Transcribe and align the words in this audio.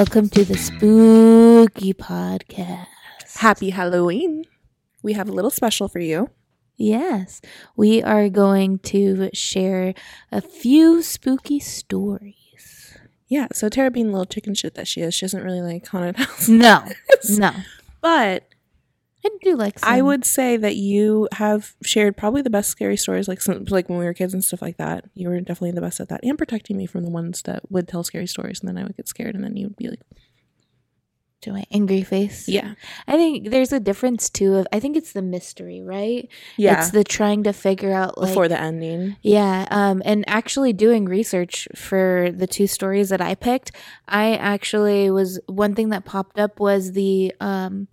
Welcome 0.00 0.30
to 0.30 0.46
the 0.46 0.56
Spooky 0.56 1.92
Podcast. 1.92 2.86
Happy 3.36 3.68
Halloween. 3.68 4.46
We 5.02 5.12
have 5.12 5.28
a 5.28 5.32
little 5.32 5.50
special 5.50 5.88
for 5.88 5.98
you. 5.98 6.30
Yes, 6.78 7.42
we 7.76 8.02
are 8.02 8.30
going 8.30 8.78
to 8.78 9.28
share 9.34 9.92
a 10.32 10.40
few 10.40 11.02
spooky 11.02 11.60
stories. 11.60 12.96
Yeah, 13.28 13.48
so 13.52 13.68
Tara 13.68 13.90
being 13.90 14.06
the 14.06 14.12
little 14.12 14.24
chicken 14.24 14.54
shit 14.54 14.74
that 14.76 14.88
she 14.88 15.02
is, 15.02 15.12
she 15.12 15.26
doesn't 15.26 15.44
really 15.44 15.60
like 15.60 15.86
haunted 15.86 16.16
houses. 16.24 16.48
No, 16.48 16.82
no. 17.36 17.52
But 18.00 18.44
I 19.24 19.28
do 19.42 19.56
like 19.56 19.78
some. 19.78 19.92
I 19.92 20.02
would 20.02 20.24
say 20.24 20.56
that 20.56 20.76
you 20.76 21.28
have 21.32 21.74
shared 21.82 22.16
probably 22.16 22.42
the 22.42 22.50
best 22.50 22.70
scary 22.70 22.96
stories, 22.96 23.28
like 23.28 23.40
some, 23.40 23.64
like 23.68 23.88
when 23.88 23.98
we 23.98 24.04
were 24.04 24.14
kids 24.14 24.32
and 24.34 24.42
stuff 24.42 24.62
like 24.62 24.76
that. 24.78 25.04
You 25.14 25.28
were 25.28 25.40
definitely 25.40 25.72
the 25.72 25.80
best 25.80 26.00
at 26.00 26.08
that, 26.08 26.20
and 26.22 26.38
protecting 26.38 26.76
me 26.76 26.86
from 26.86 27.04
the 27.04 27.10
ones 27.10 27.42
that 27.42 27.70
would 27.70 27.88
tell 27.88 28.04
scary 28.04 28.26
stories, 28.26 28.60
and 28.60 28.68
then 28.68 28.78
I 28.78 28.84
would 28.84 28.96
get 28.96 29.08
scared, 29.08 29.34
and 29.34 29.44
then 29.44 29.56
you 29.56 29.66
would 29.68 29.76
be 29.76 29.88
like, 29.88 30.00
"Do 31.42 31.52
my 31.52 31.64
angry 31.70 32.02
face. 32.02 32.48
"Yeah, 32.48 32.74
I 33.06 33.16
think 33.16 33.50
there's 33.50 33.72
a 33.72 33.80
difference 33.80 34.30
too 34.30 34.54
of 34.56 34.66
I 34.72 34.80
think 34.80 34.96
it's 34.96 35.12
the 35.12 35.22
mystery, 35.22 35.82
right? 35.82 36.28
yeah," 36.56 36.78
It's 36.78 36.90
the 36.90 37.04
trying 37.04 37.42
to 37.44 37.52
figure 37.52 37.92
out 37.92 38.16
like 38.18 38.30
before 38.30 38.48
the 38.48 38.60
ending. 38.60 39.16
Yeah, 39.22 39.66
um, 39.70 40.02
and 40.04 40.24
actually 40.28 40.72
doing 40.72 41.04
research 41.04 41.68
for 41.74 42.30
the 42.34 42.46
two 42.46 42.66
stories 42.66 43.10
that 43.10 43.20
I 43.20 43.34
picked, 43.34 43.72
I 44.08 44.34
actually 44.36 45.10
was 45.10 45.40
one 45.46 45.74
thing 45.74 45.90
that 45.90 46.04
popped 46.04 46.38
up 46.38 46.58
was 46.58 46.92
the 46.92 47.34
um, 47.40 47.88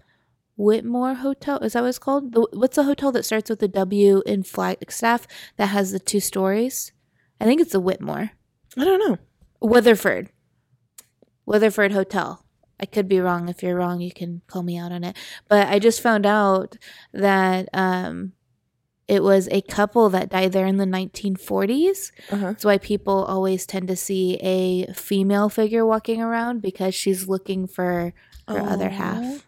Whitmore 0.57 1.15
Hotel. 1.15 1.59
Is 1.59 1.73
that 1.73 1.81
what 1.81 1.89
it's 1.89 1.99
called? 1.99 2.35
What's 2.51 2.75
the 2.75 2.83
hotel 2.83 3.11
that 3.11 3.23
starts 3.25 3.49
with 3.49 3.59
the 3.59 3.67
W 3.67 4.21
in 4.25 4.43
Flagstaff 4.43 5.27
that 5.57 5.67
has 5.67 5.91
the 5.91 5.99
two 5.99 6.19
stories? 6.19 6.91
I 7.39 7.45
think 7.45 7.61
it's 7.61 7.71
the 7.71 7.79
Whitmore, 7.79 8.31
I 8.75 8.83
don't 8.83 8.99
know. 9.07 9.17
Weatherford, 9.61 10.29
Weatherford 11.45 11.91
Hotel. 11.91 12.43
I 12.79 12.85
could 12.85 13.07
be 13.07 13.19
wrong. 13.19 13.49
If 13.49 13.63
you're 13.63 13.75
wrong, 13.75 14.01
you 14.01 14.11
can 14.11 14.41
call 14.47 14.61
me 14.61 14.77
out 14.77 14.91
on 14.91 15.03
it. 15.03 15.17
But 15.47 15.67
I 15.67 15.79
just 15.79 16.01
found 16.01 16.27
out 16.27 16.77
that 17.11 17.69
um, 17.73 18.33
it 19.07 19.23
was 19.23 19.47
a 19.51 19.61
couple 19.61 20.09
that 20.09 20.29
died 20.29 20.51
there 20.51 20.67
in 20.67 20.77
the 20.77 20.85
1940s. 20.85 22.11
Uh 22.29 22.35
huh. 22.35 22.45
That's 22.47 22.65
why 22.65 22.77
people 22.77 23.23
always 23.25 23.65
tend 23.65 23.87
to 23.87 23.95
see 23.95 24.35
a 24.41 24.93
female 24.93 25.49
figure 25.49 25.85
walking 25.85 26.21
around 26.21 26.61
because 26.61 26.93
she's 26.93 27.27
looking 27.27 27.65
for 27.65 28.13
her 28.47 28.59
other 28.59 28.89
half. 28.89 29.46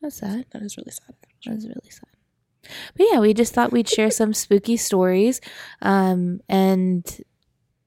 That's 0.00 0.16
sad. 0.16 0.46
That 0.52 0.62
is 0.62 0.76
really 0.76 0.92
sad. 0.92 1.14
That 1.44 1.54
was 1.54 1.66
really 1.66 1.90
sad. 1.90 2.08
But 2.96 3.06
yeah, 3.10 3.20
we 3.20 3.34
just 3.34 3.54
thought 3.54 3.72
we'd 3.72 3.88
share 3.88 4.10
some 4.10 4.32
spooky 4.34 4.76
stories. 4.76 5.40
Um, 5.82 6.40
and 6.48 7.04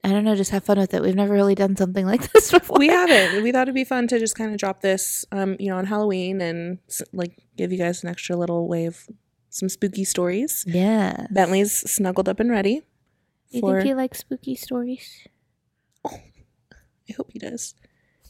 I 0.02 0.10
don't 0.10 0.24
know, 0.24 0.34
just 0.34 0.50
have 0.50 0.64
fun 0.64 0.78
with 0.78 0.92
it. 0.94 1.02
We've 1.02 1.14
never 1.14 1.32
really 1.32 1.54
done 1.54 1.76
something 1.76 2.06
like 2.12 2.30
this 2.32 2.50
before. 2.50 2.78
we 2.78 2.88
haven't. 2.88 3.42
We 3.42 3.52
thought 3.52 3.62
it'd 3.62 3.74
be 3.74 3.84
fun 3.84 4.06
to 4.08 4.18
just 4.18 4.36
kind 4.36 4.52
of 4.52 4.58
drop 4.58 4.80
this, 4.80 5.24
um, 5.32 5.56
you 5.58 5.70
know, 5.70 5.76
on 5.76 5.86
Halloween 5.86 6.40
and 6.40 6.78
like 7.12 7.38
give 7.56 7.72
you 7.72 7.78
guys 7.78 8.02
an 8.02 8.10
extra 8.10 8.36
little 8.36 8.68
wave, 8.68 9.08
some 9.50 9.68
spooky 9.68 10.04
stories. 10.04 10.64
Yeah. 10.66 11.26
Bentley's 11.30 11.72
snuggled 11.90 12.28
up 12.28 12.40
and 12.40 12.50
ready. 12.50 12.82
You 13.50 13.60
For 13.60 13.76
think 13.76 13.86
he 13.86 13.94
likes 13.94 14.18
spooky 14.18 14.56
stories? 14.56 15.26
Oh, 16.04 16.18
I 17.08 17.12
hope 17.16 17.30
he 17.32 17.38
does. 17.38 17.74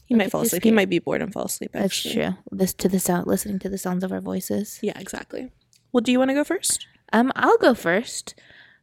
He 0.05 0.15
might 0.15 0.31
fall 0.31 0.41
asleep. 0.41 0.63
He 0.63 0.71
might 0.71 0.89
be 0.89 0.99
bored 0.99 1.21
and 1.21 1.33
fall 1.33 1.45
asleep. 1.45 1.71
That's 1.73 1.85
Actually. 1.85 2.13
true. 2.13 2.33
This 2.51 2.73
to 2.75 2.87
the 2.89 2.99
sound, 2.99 3.27
listening 3.27 3.59
to 3.59 3.69
the 3.69 3.77
sounds 3.77 4.03
of 4.03 4.11
our 4.11 4.21
voices. 4.21 4.79
Yeah, 4.81 4.97
exactly. 4.99 5.51
Well, 5.91 6.01
do 6.01 6.11
you 6.11 6.19
want 6.19 6.29
to 6.29 6.35
go 6.35 6.43
first? 6.43 6.85
Um, 7.11 7.31
I'll 7.35 7.57
go 7.57 7.73
first. 7.73 8.35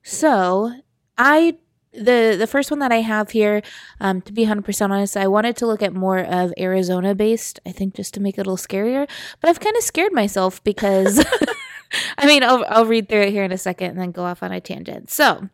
So, 0.03 0.73
I 1.17 1.56
the 1.92 2.37
the 2.39 2.47
first 2.47 2.70
one 2.70 2.81
that 2.81 2.91
I 2.91 3.03
have 3.03 3.31
here, 3.31 3.62
um, 4.01 4.20
to 4.23 4.33
be 4.33 4.45
hundred 4.45 4.64
percent 4.64 4.92
honest, 4.92 5.17
I 5.17 5.29
wanted 5.29 5.56
to 5.59 5.67
look 5.67 5.83
at 5.83 5.92
more 5.95 6.19
of 6.19 6.53
Arizona 6.59 7.14
based. 7.14 7.61
I 7.67 7.73
think 7.73 7.95
just 7.95 8.14
to 8.14 8.20
make 8.20 8.36
it 8.39 8.47
a 8.47 8.51
little 8.51 8.57
scarier, 8.57 9.09
but 9.41 9.48
I've 9.51 9.61
kind 9.61 9.77
of 9.77 9.83
scared 9.83 10.12
myself 10.12 10.63
because, 10.64 11.24
I 12.18 12.27
mean, 12.27 12.42
I'll 12.42 12.64
I'll 12.68 12.86
read 12.86 13.08
through 13.08 13.23
it 13.23 13.30
here 13.30 13.45
in 13.45 13.52
a 13.52 13.58
second 13.58 13.91
and 13.91 14.01
then 14.01 14.11
go 14.11 14.24
off 14.24 14.42
on 14.42 14.52
a 14.52 14.61
tangent. 14.61 15.11
So. 15.11 15.48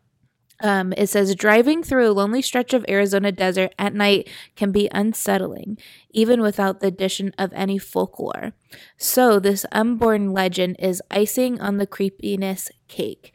Um, 0.61 0.93
it 0.97 1.07
says 1.07 1.33
driving 1.35 1.83
through 1.83 2.09
a 2.09 2.11
lonely 2.11 2.41
stretch 2.41 2.73
of 2.73 2.85
Arizona 2.89 3.31
desert 3.31 3.73
at 3.79 3.93
night 3.93 4.27
can 4.57 4.71
be 4.71 4.89
unsettling, 4.91 5.77
even 6.11 6.41
without 6.41 6.81
the 6.81 6.87
addition 6.87 7.33
of 7.37 7.53
any 7.53 7.77
folklore. 7.77 8.51
So, 8.97 9.39
this 9.39 9.65
unborn 9.71 10.33
legend 10.33 10.75
is 10.79 11.01
icing 11.09 11.61
on 11.61 11.77
the 11.77 11.87
creepiness 11.87 12.69
cake. 12.89 13.33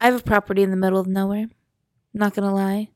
I 0.00 0.06
have 0.06 0.20
a 0.20 0.22
property 0.24 0.62
in 0.62 0.70
the 0.70 0.76
middle 0.76 0.98
of 0.98 1.06
nowhere. 1.06 1.48
Not 2.14 2.34
gonna 2.34 2.54
lie, 2.54 2.88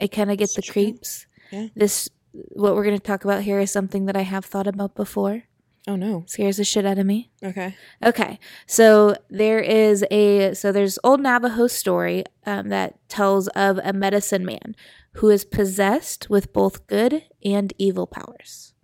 I 0.00 0.08
kind 0.08 0.30
of 0.30 0.38
get 0.38 0.44
It's 0.44 0.54
the 0.54 0.62
true. 0.62 0.72
creeps. 0.72 1.26
Yeah. 1.52 1.68
This, 1.76 2.08
what 2.32 2.74
we're 2.74 2.84
gonna 2.84 2.98
talk 2.98 3.24
about 3.24 3.42
here, 3.42 3.60
is 3.60 3.70
something 3.70 4.06
that 4.06 4.16
I 4.16 4.22
have 4.22 4.44
thought 4.44 4.66
about 4.66 4.94
before. 4.96 5.44
Oh 5.88 5.96
no. 5.96 6.24
Scares 6.26 6.58
the 6.58 6.64
shit 6.64 6.84
out 6.84 6.98
of 6.98 7.06
me. 7.06 7.30
Okay. 7.42 7.74
Okay, 8.04 8.38
so 8.66 9.16
there 9.28 9.60
is 9.60 10.04
a 10.10 10.54
so 10.54 10.72
there's 10.72 10.98
old 11.02 11.20
Navajo 11.20 11.66
story 11.66 12.24
um, 12.44 12.68
that 12.68 12.96
tells 13.08 13.48
of 13.48 13.78
a 13.82 13.92
medicine 13.92 14.44
man 14.44 14.76
who 15.14 15.30
is 15.30 15.44
possessed 15.44 16.28
with 16.28 16.52
both 16.52 16.86
good 16.86 17.24
and 17.44 17.72
evil 17.78 18.06
powers, 18.06 18.74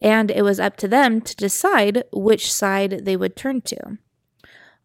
and 0.00 0.30
it 0.30 0.42
was 0.42 0.58
up 0.58 0.76
to 0.78 0.88
them 0.88 1.20
to 1.20 1.36
decide 1.36 2.04
which 2.12 2.52
side 2.52 3.04
they 3.04 3.16
would 3.16 3.36
turn 3.36 3.60
to. 3.62 3.98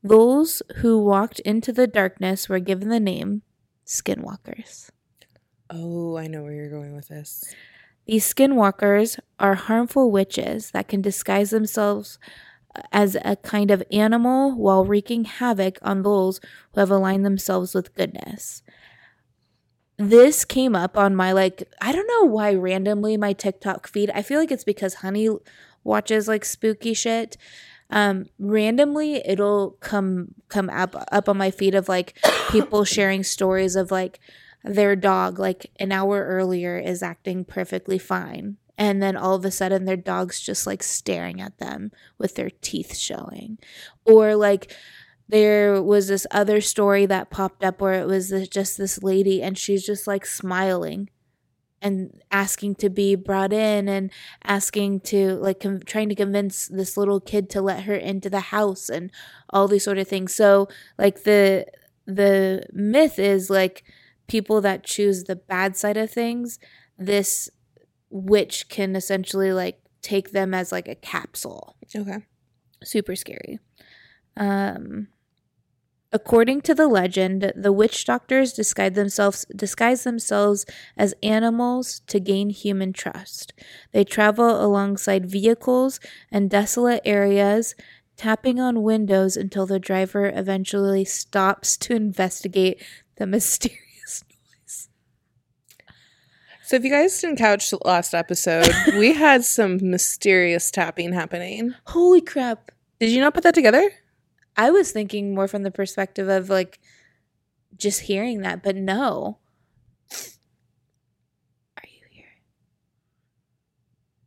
Those 0.03 0.61
who 0.77 0.99
walked 1.03 1.39
into 1.39 1.73
the 1.73 1.87
darkness 1.87 2.47
were 2.47 2.59
given 2.59 2.89
the 2.89 2.99
name 2.99 3.41
Skinwalkers. 3.85 4.91
Oh, 5.69 6.15
I 6.15 6.27
know 6.27 6.43
where 6.43 6.53
you're 6.53 6.69
going 6.69 6.95
with 6.95 7.07
this. 7.07 7.53
These 8.07 8.33
skinwalkers 8.33 9.19
are 9.37 9.55
harmful 9.55 10.11
witches 10.11 10.71
that 10.71 10.87
can 10.87 11.01
disguise 11.01 11.49
themselves 11.49 12.17
as 12.91 13.17
a 13.23 13.35
kind 13.35 13.69
of 13.69 13.83
animal 13.91 14.55
while 14.55 14.85
wreaking 14.85 15.25
havoc 15.25 15.77
on 15.81 16.03
those 16.03 16.39
who 16.73 16.79
have 16.79 16.91
aligned 16.91 17.25
themselves 17.25 17.73
with 17.73 17.93
goodness. 17.95 18.63
This 19.97 20.45
came 20.45 20.75
up 20.75 20.97
on 20.97 21.15
my 21.15 21.31
like 21.31 21.63
I 21.81 21.91
don't 21.91 22.07
know 22.07 22.29
why 22.29 22.53
randomly 22.53 23.17
my 23.17 23.33
TikTok 23.33 23.87
feed. 23.87 24.11
I 24.13 24.21
feel 24.21 24.39
like 24.39 24.51
it's 24.51 24.63
because 24.63 24.95
Honey 24.95 25.29
watches 25.83 26.27
like 26.27 26.45
spooky 26.45 26.93
shit. 26.93 27.35
Um 27.89 28.27
randomly 28.37 29.15
it'll 29.15 29.71
come 29.79 30.35
come 30.49 30.69
up 30.69 30.95
up 31.11 31.27
on 31.27 31.37
my 31.37 31.49
feed 31.49 31.73
of 31.73 31.89
like 31.89 32.17
people 32.51 32.85
sharing 32.85 33.23
stories 33.23 33.75
of 33.75 33.89
like 33.89 34.19
their 34.67 34.95
dog 34.95 35.39
like 35.39 35.71
an 35.79 35.91
hour 35.91 36.25
earlier 36.25 36.77
is 36.77 37.03
acting 37.03 37.45
perfectly 37.45 37.97
fine. 37.97 38.57
And 38.77 39.01
then 39.01 39.17
all 39.17 39.35
of 39.35 39.45
a 39.45 39.51
sudden 39.51 39.85
their 39.85 39.97
dog's 39.97 40.39
just 40.39 40.67
like 40.67 40.83
staring 40.83 41.41
at 41.41 41.57
them 41.57 41.91
with 42.17 42.35
their 42.35 42.51
teeth 42.61 42.95
showing. 42.95 43.57
Or 44.05 44.35
like 44.35 44.71
there 45.27 45.81
was 45.81 46.07
this 46.07 46.27
other 46.31 46.61
story 46.61 47.05
that 47.07 47.29
popped 47.29 47.63
up 47.63 47.81
where 47.81 47.99
it 47.99 48.07
was 48.07 48.29
this, 48.29 48.47
just 48.47 48.77
this 48.77 49.01
lady 49.03 49.41
and 49.41 49.57
she's 49.57 49.85
just 49.85 50.07
like 50.07 50.25
smiling 50.25 51.09
and 51.81 52.21
asking 52.31 52.75
to 52.75 52.89
be 52.89 53.15
brought 53.15 53.53
in 53.53 53.87
and 53.87 54.11
asking 54.43 54.99
to 54.99 55.35
like 55.35 55.59
com- 55.59 55.81
trying 55.81 56.09
to 56.09 56.15
convince 56.15 56.67
this 56.67 56.97
little 56.97 57.19
kid 57.19 57.49
to 57.49 57.61
let 57.61 57.83
her 57.83 57.95
into 57.95 58.29
the 58.29 58.39
house 58.39 58.89
and 58.89 59.11
all 59.49 59.67
these 59.67 59.83
sort 59.83 59.97
of 59.97 60.07
things. 60.07 60.33
So 60.33 60.67
like 60.97 61.23
the 61.23 61.65
the 62.05 62.63
myth 62.71 63.19
is 63.19 63.49
like 63.49 63.83
people 64.27 64.61
that 64.61 64.83
choose 64.83 65.23
the 65.25 65.35
bad 65.35 65.75
side 65.75 65.97
of 65.97 66.11
things 66.11 66.59
this 66.97 67.49
witch 68.09 68.69
can 68.69 68.95
essentially 68.95 69.53
like 69.53 69.79
take 70.01 70.31
them 70.31 70.53
as 70.53 70.71
like 70.71 70.87
a 70.87 70.95
capsule 70.95 71.75
Okay. 71.95 72.25
super 72.83 73.15
scary. 73.15 73.59
Um, 74.37 75.07
according 76.11 76.61
to 76.61 76.73
the 76.75 76.87
legend, 76.87 77.51
the 77.55 77.71
witch 77.73 78.05
doctors 78.05 78.53
disguise 78.53 78.93
themselves 78.93 79.45
disguise 79.55 80.03
themselves 80.03 80.65
as 80.97 81.13
animals 81.23 82.01
to 82.07 82.19
gain 82.19 82.49
human 82.49 82.93
trust. 82.93 83.53
They 83.91 84.03
travel 84.03 84.63
alongside 84.63 85.29
vehicles 85.29 85.99
and 86.31 86.49
desolate 86.49 87.01
areas, 87.05 87.75
tapping 88.15 88.59
on 88.59 88.83
windows 88.83 89.35
until 89.37 89.65
the 89.65 89.79
driver 89.79 90.27
eventually 90.33 91.05
stops 91.05 91.77
to 91.77 91.95
investigate 91.95 92.81
the 93.17 93.27
mysterious. 93.35 93.81
So 96.67 96.75
if 96.75 96.83
you 96.83 96.91
guys 96.91 97.17
didn't 97.21 97.37
catch 97.37 97.69
the 97.69 97.79
last 97.85 98.13
episode, 98.13 98.69
we 98.99 99.13
had 99.13 99.45
some 99.45 99.79
mysterious 99.81 100.69
tapping 100.69 101.13
happening. 101.13 101.73
Holy 101.85 102.19
crap! 102.19 102.71
Did 102.99 103.11
you 103.11 103.21
not 103.21 103.33
put 103.33 103.43
that 103.43 103.55
together? 103.55 103.89
I 104.57 104.71
was 104.71 104.91
thinking 104.91 105.33
more 105.33 105.47
from 105.47 105.63
the 105.63 105.71
perspective 105.71 106.27
of 106.27 106.49
like 106.49 106.81
just 107.77 108.01
hearing 108.01 108.41
that, 108.41 108.63
but 108.63 108.75
no. 108.75 109.37
Are 111.77 111.87
you 111.87 112.01
here? 112.11 112.41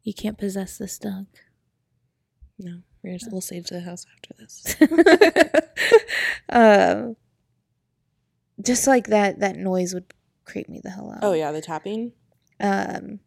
You 0.02 0.14
can't 0.14 0.38
possess 0.38 0.78
this 0.78 0.98
dog. 0.98 1.26
No. 2.58 2.78
We're 3.02 3.18
just, 3.18 3.30
we'll 3.30 3.42
save 3.42 3.66
the 3.66 3.80
house 3.82 4.06
after 4.16 4.34
this. 4.38 4.76
um, 6.48 7.16
just 8.62 8.86
like 8.86 9.08
that, 9.08 9.40
that 9.40 9.56
noise 9.56 9.92
would 9.92 10.14
creep 10.46 10.70
me 10.70 10.80
the 10.82 10.88
hell 10.88 11.12
out. 11.12 11.18
oh 11.20 11.34
yeah, 11.34 11.52
the 11.52 11.60
tapping. 11.60 12.12
Um, 12.60 13.20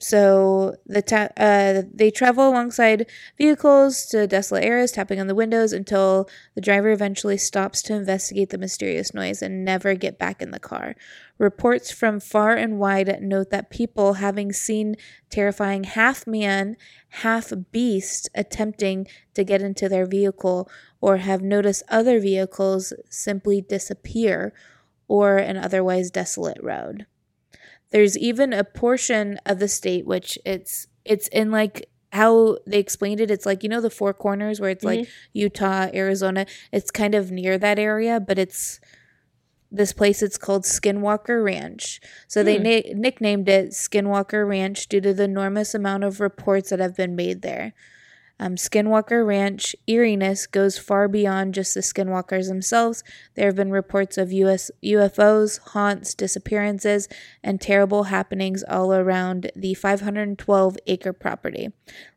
so 0.00 0.76
the 0.84 1.00
ta- 1.00 1.30
uh, 1.36 1.82
they 1.90 2.10
travel 2.10 2.48
alongside 2.48 3.06
vehicles 3.38 4.04
to 4.06 4.26
desolate 4.26 4.64
areas, 4.64 4.92
tapping 4.92 5.18
on 5.18 5.28
the 5.28 5.34
windows 5.34 5.72
until 5.72 6.28
the 6.54 6.60
driver 6.60 6.90
eventually 6.90 7.38
stops 7.38 7.80
to 7.82 7.94
investigate 7.94 8.50
the 8.50 8.58
mysterious 8.58 9.14
noise 9.14 9.40
and 9.40 9.64
never 9.64 9.94
get 9.94 10.18
back 10.18 10.42
in 10.42 10.50
the 10.50 10.58
car. 10.58 10.94
Reports 11.38 11.90
from 11.90 12.20
far 12.20 12.54
and 12.54 12.78
wide 12.78 13.22
note 13.22 13.48
that 13.48 13.70
people 13.70 14.14
having 14.14 14.52
seen 14.52 14.96
terrifying 15.30 15.84
half 15.84 16.26
man, 16.26 16.76
half 17.08 17.50
beast 17.72 18.28
attempting 18.34 19.06
to 19.32 19.42
get 19.42 19.62
into 19.62 19.88
their 19.88 20.04
vehicle, 20.06 20.68
or 21.00 21.18
have 21.18 21.40
noticed 21.40 21.82
other 21.88 22.20
vehicles 22.20 22.92
simply 23.08 23.62
disappear 23.62 24.52
or 25.08 25.38
an 25.38 25.56
otherwise 25.56 26.10
desolate 26.10 26.62
road. 26.62 27.06
There's 27.90 28.18
even 28.18 28.52
a 28.52 28.64
portion 28.64 29.38
of 29.46 29.58
the 29.58 29.68
state 29.68 30.06
which 30.06 30.38
it's 30.44 30.86
it's 31.04 31.28
in 31.28 31.50
like 31.50 31.88
how 32.12 32.58
they 32.66 32.78
explained 32.78 33.20
it. 33.20 33.30
It's 33.30 33.46
like 33.46 33.62
you 33.62 33.68
know 33.68 33.80
the 33.80 33.90
four 33.90 34.14
corners 34.14 34.60
where 34.60 34.70
it's 34.70 34.84
mm-hmm. 34.84 35.00
like 35.00 35.08
Utah, 35.32 35.88
Arizona. 35.92 36.46
It's 36.72 36.90
kind 36.90 37.14
of 37.14 37.30
near 37.30 37.58
that 37.58 37.78
area, 37.78 38.20
but 38.20 38.38
it's 38.38 38.80
this 39.70 39.92
place 39.92 40.22
it's 40.22 40.38
called 40.38 40.62
Skinwalker 40.62 41.44
Ranch. 41.44 42.00
So 42.28 42.42
they 42.42 42.56
hmm. 42.56 42.62
na- 42.62 43.00
nicknamed 43.00 43.48
it 43.48 43.70
Skinwalker 43.70 44.48
Ranch 44.48 44.88
due 44.88 45.00
to 45.00 45.12
the 45.12 45.24
enormous 45.24 45.74
amount 45.74 46.04
of 46.04 46.20
reports 46.20 46.70
that 46.70 46.78
have 46.78 46.96
been 46.96 47.16
made 47.16 47.42
there. 47.42 47.74
Um, 48.40 48.56
Skinwalker 48.56 49.24
Ranch 49.26 49.76
eeriness 49.88 50.50
goes 50.50 50.76
far 50.76 51.06
beyond 51.08 51.54
just 51.54 51.74
the 51.74 51.80
skinwalkers 51.80 52.48
themselves. 52.48 53.04
There 53.34 53.46
have 53.46 53.56
been 53.56 53.70
reports 53.70 54.18
of 54.18 54.32
US 54.32 54.70
UFOs, 54.82 55.60
haunts, 55.68 56.14
disappearances, 56.14 57.08
and 57.42 57.60
terrible 57.60 58.04
happenings 58.04 58.64
all 58.64 58.92
around 58.92 59.52
the 59.54 59.74
512 59.74 60.76
acre 60.86 61.12
property. 61.12 61.68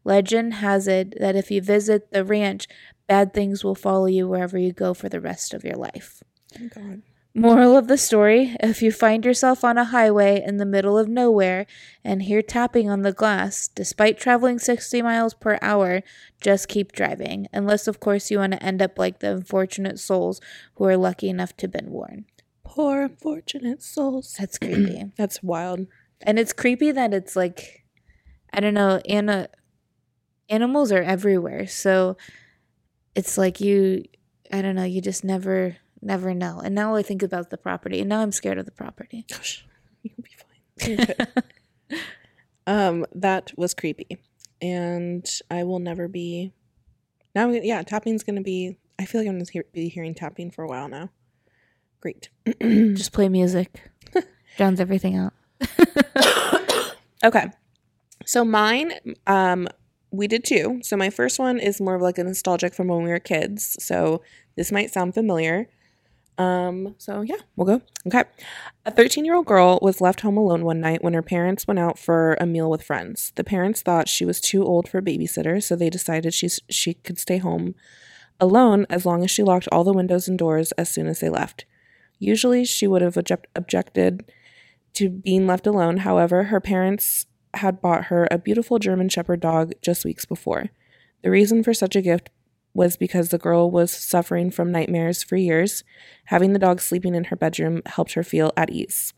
Legend 0.04 0.56
has 0.56 0.88
it 0.88 1.20
that 1.20 1.36
if 1.36 1.52
you 1.52 1.62
visit 1.62 2.12
the 2.12 2.26
ranch, 2.26 2.68
bad 3.08 3.34
things 3.34 3.64
will 3.64 3.76
follow 3.76 4.08
you 4.08 4.28
wherever 4.28 4.58
you 4.58 4.74
go 4.74 4.94
for 4.94 5.10
the 5.10 5.22
rest 5.22 5.54
of 5.54 5.64
your 5.64 5.76
life. 5.76 6.24
Oh 6.60 6.68
God. 6.74 7.02
Moral 7.34 7.78
of 7.78 7.88
the 7.88 7.98
story 7.98 8.56
if 8.62 8.82
you 8.82 8.92
find 8.92 9.24
yourself 9.24 9.64
on 9.64 9.78
a 9.78 9.86
highway 9.86 10.44
in 10.44 10.58
the 10.58 10.66
middle 10.66 10.98
of 10.98 11.08
nowhere 11.08 11.68
and 12.04 12.24
hear 12.24 12.42
tapping 12.42 12.90
on 12.90 13.04
the 13.04 13.14
glass, 13.14 13.68
despite 13.68 14.18
traveling 14.18 14.58
60 14.58 15.04
miles 15.04 15.36
per 15.36 15.60
hour, 15.62 16.02
just 16.42 16.68
keep 16.68 16.92
driving. 16.92 17.48
Unless, 17.54 17.88
of 17.88 18.00
course, 18.00 18.32
you 18.32 18.40
want 18.40 18.54
to 18.54 18.64
end 18.64 18.82
up 18.82 18.98
like 18.98 19.20
the 19.20 19.32
unfortunate 19.32 20.00
souls 20.00 20.42
who 20.76 20.86
are 20.86 20.98
lucky 20.98 21.30
enough 21.30 21.56
to 21.58 21.66
have 21.66 21.72
been 21.72 21.92
warned. 21.92 22.26
Poor 22.64 23.04
unfortunate 23.04 23.84
souls. 23.84 24.36
That's 24.40 24.58
creepy. 24.58 25.06
That's 25.18 25.44
wild. 25.44 25.86
And 26.22 26.40
it's 26.40 26.54
creepy 26.54 26.92
that 26.92 27.14
it's 27.14 27.36
like, 27.36 27.86
I 28.52 28.60
don't 28.62 28.74
know, 28.74 29.00
Anna, 29.08 29.50
animals 30.50 30.92
are 30.92 31.04
everywhere. 31.04 31.68
So 31.68 32.18
it's 33.14 33.38
like 33.38 33.62
you, 33.62 34.06
I 34.52 34.64
don't 34.64 34.76
know, 34.76 34.84
you 34.84 35.02
just 35.02 35.24
never 35.24 35.78
never 36.08 36.34
know. 36.34 36.60
And 36.60 36.74
now 36.74 36.96
I 36.96 37.04
think 37.04 37.22
about 37.22 37.52
the 37.52 37.58
property, 37.58 38.00
and 38.00 38.10
now 38.10 38.22
I'm 38.22 38.32
scared 38.32 38.58
of 38.58 38.66
the 38.66 38.72
property. 38.72 39.26
Gosh, 39.30 39.66
you'll 40.02 40.16
be 40.24 40.98
fine. 40.98 41.26
um, 42.68 43.06
that 43.14 43.52
was 43.58 43.74
creepy, 43.74 44.18
and 44.62 45.28
I 45.52 45.64
will 45.64 45.80
never 45.80 46.08
be. 46.08 46.54
Now, 47.36 47.50
yeah, 47.50 47.84
tapping's 47.84 48.24
gonna 48.24 48.42
be. 48.42 48.78
I 48.98 49.06
feel 49.06 49.22
like 49.22 49.28
I'm 49.28 49.38
gonna 49.38 49.64
be 49.74 49.90
hearing 49.90 50.16
tapping 50.16 50.50
for 50.50 50.64
a 50.64 50.68
while 50.68 50.88
now. 50.88 51.10
Great. 52.02 52.30
Just 52.62 53.12
play 53.12 53.30
music. 53.30 53.82
Drowns 54.58 54.80
everything 54.80 55.16
out. 55.16 55.34
okay. 57.24 57.52
So 58.26 58.44
mine, 58.44 58.94
um, 59.26 59.68
we 60.12 60.28
did 60.28 60.44
two. 60.44 60.80
So 60.84 60.98
my 60.98 61.10
first 61.10 61.40
one 61.40 61.60
is 61.60 61.82
more 61.82 61.96
of 61.96 62.02
like 62.02 62.18
a 62.18 62.24
nostalgic 62.24 62.74
from 62.74 62.88
when 62.88 63.04
we 63.04 63.10
were 63.10 63.20
kids. 63.20 63.76
So 63.80 64.22
this 64.56 64.72
might 64.72 64.92
sound 64.92 65.14
familiar. 65.14 65.70
Um, 66.38 66.94
so 67.00 67.22
yeah, 67.22 67.38
we'll 67.56 67.66
go. 67.66 67.82
Okay. 68.06 68.24
A 68.86 68.92
13 68.92 69.26
year 69.26 69.36
old 69.36 69.48
girl 69.48 69.80
was 69.82 70.02
left 70.02 70.22
home 70.22 70.38
alone 70.38 70.64
one 70.64 70.80
night 70.80 71.04
when 71.04 71.14
her 71.14 71.24
parents 71.24 71.68
went 71.68 71.80
out 71.80 71.98
for 71.98 72.38
a 72.40 72.46
meal 72.46 72.70
with 72.70 72.84
friends. 72.84 73.32
The 73.36 73.44
parents 73.44 73.82
thought 73.82 74.08
she 74.08 74.26
was 74.26 74.40
too 74.40 74.64
old 74.64 74.88
for 74.88 75.00
a 75.00 75.02
babysitter, 75.02 75.62
so 75.62 75.76
they 75.76 75.90
decided 75.90 76.34
she, 76.34 76.50
she 76.70 76.94
could 76.94 77.18
stay 77.18 77.40
home 77.40 77.74
alone 78.40 78.86
as 78.90 79.06
long 79.06 79.24
as 79.24 79.32
she 79.32 79.44
locked 79.44 79.68
all 79.72 79.84
the 79.84 79.94
windows 79.94 80.28
and 80.28 80.38
doors 80.38 80.72
as 80.74 80.90
soon 80.90 81.08
as 81.08 81.20
they 81.20 81.30
left. 81.30 81.66
Usually 82.20 82.66
she 82.66 82.88
would 82.88 83.02
have 83.02 83.18
object- 83.18 83.48
objected 83.56 84.32
to 84.94 85.10
being 85.10 85.48
left 85.48 85.68
alone. 85.68 85.98
However, 85.98 86.46
her 86.46 86.60
parents 86.60 87.26
had 87.56 87.82
bought 87.82 88.06
her 88.06 88.28
a 88.30 88.38
beautiful 88.38 88.80
German 88.80 89.10
Shepherd 89.10 89.40
dog 89.40 89.74
just 89.82 90.06
weeks 90.06 90.26
before. 90.26 90.70
The 91.24 91.32
reason 91.32 91.64
for 91.64 91.74
such 91.74 91.96
a 91.96 92.02
gift 92.02 92.30
was 92.78 92.96
because 92.96 93.30
the 93.30 93.40
girl 93.40 93.72
was 93.72 93.92
suffering 93.92 94.52
from 94.52 94.72
nightmares 94.72 95.24
for 95.24 95.36
years. 95.36 95.84
Having 96.26 96.54
the 96.54 96.60
dog 96.60 96.80
sleeping 96.80 97.16
in 97.16 97.24
her 97.26 97.36
bedroom 97.36 97.82
helped 97.88 98.14
her 98.14 98.24
feel 98.24 98.54
at 98.56 98.70
ease. 98.70 99.14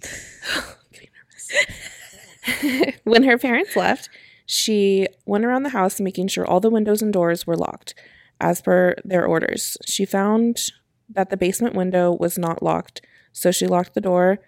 when 3.04 3.24
her 3.24 3.36
parents 3.36 3.74
left, 3.74 4.08
she 4.46 5.08
went 5.26 5.44
around 5.44 5.64
the 5.64 5.70
house 5.70 6.00
making 6.00 6.28
sure 6.28 6.46
all 6.46 6.60
the 6.60 6.70
windows 6.70 7.02
and 7.02 7.12
doors 7.12 7.44
were 7.44 7.56
locked 7.56 7.94
as 8.40 8.62
per 8.62 8.94
their 9.04 9.26
orders. 9.26 9.76
She 9.84 10.04
found 10.04 10.70
that 11.08 11.30
the 11.30 11.36
basement 11.36 11.74
window 11.74 12.12
was 12.12 12.38
not 12.38 12.62
locked, 12.62 13.00
so 13.32 13.50
she 13.50 13.66
locked 13.66 13.94
the 13.94 14.00
door 14.00 14.38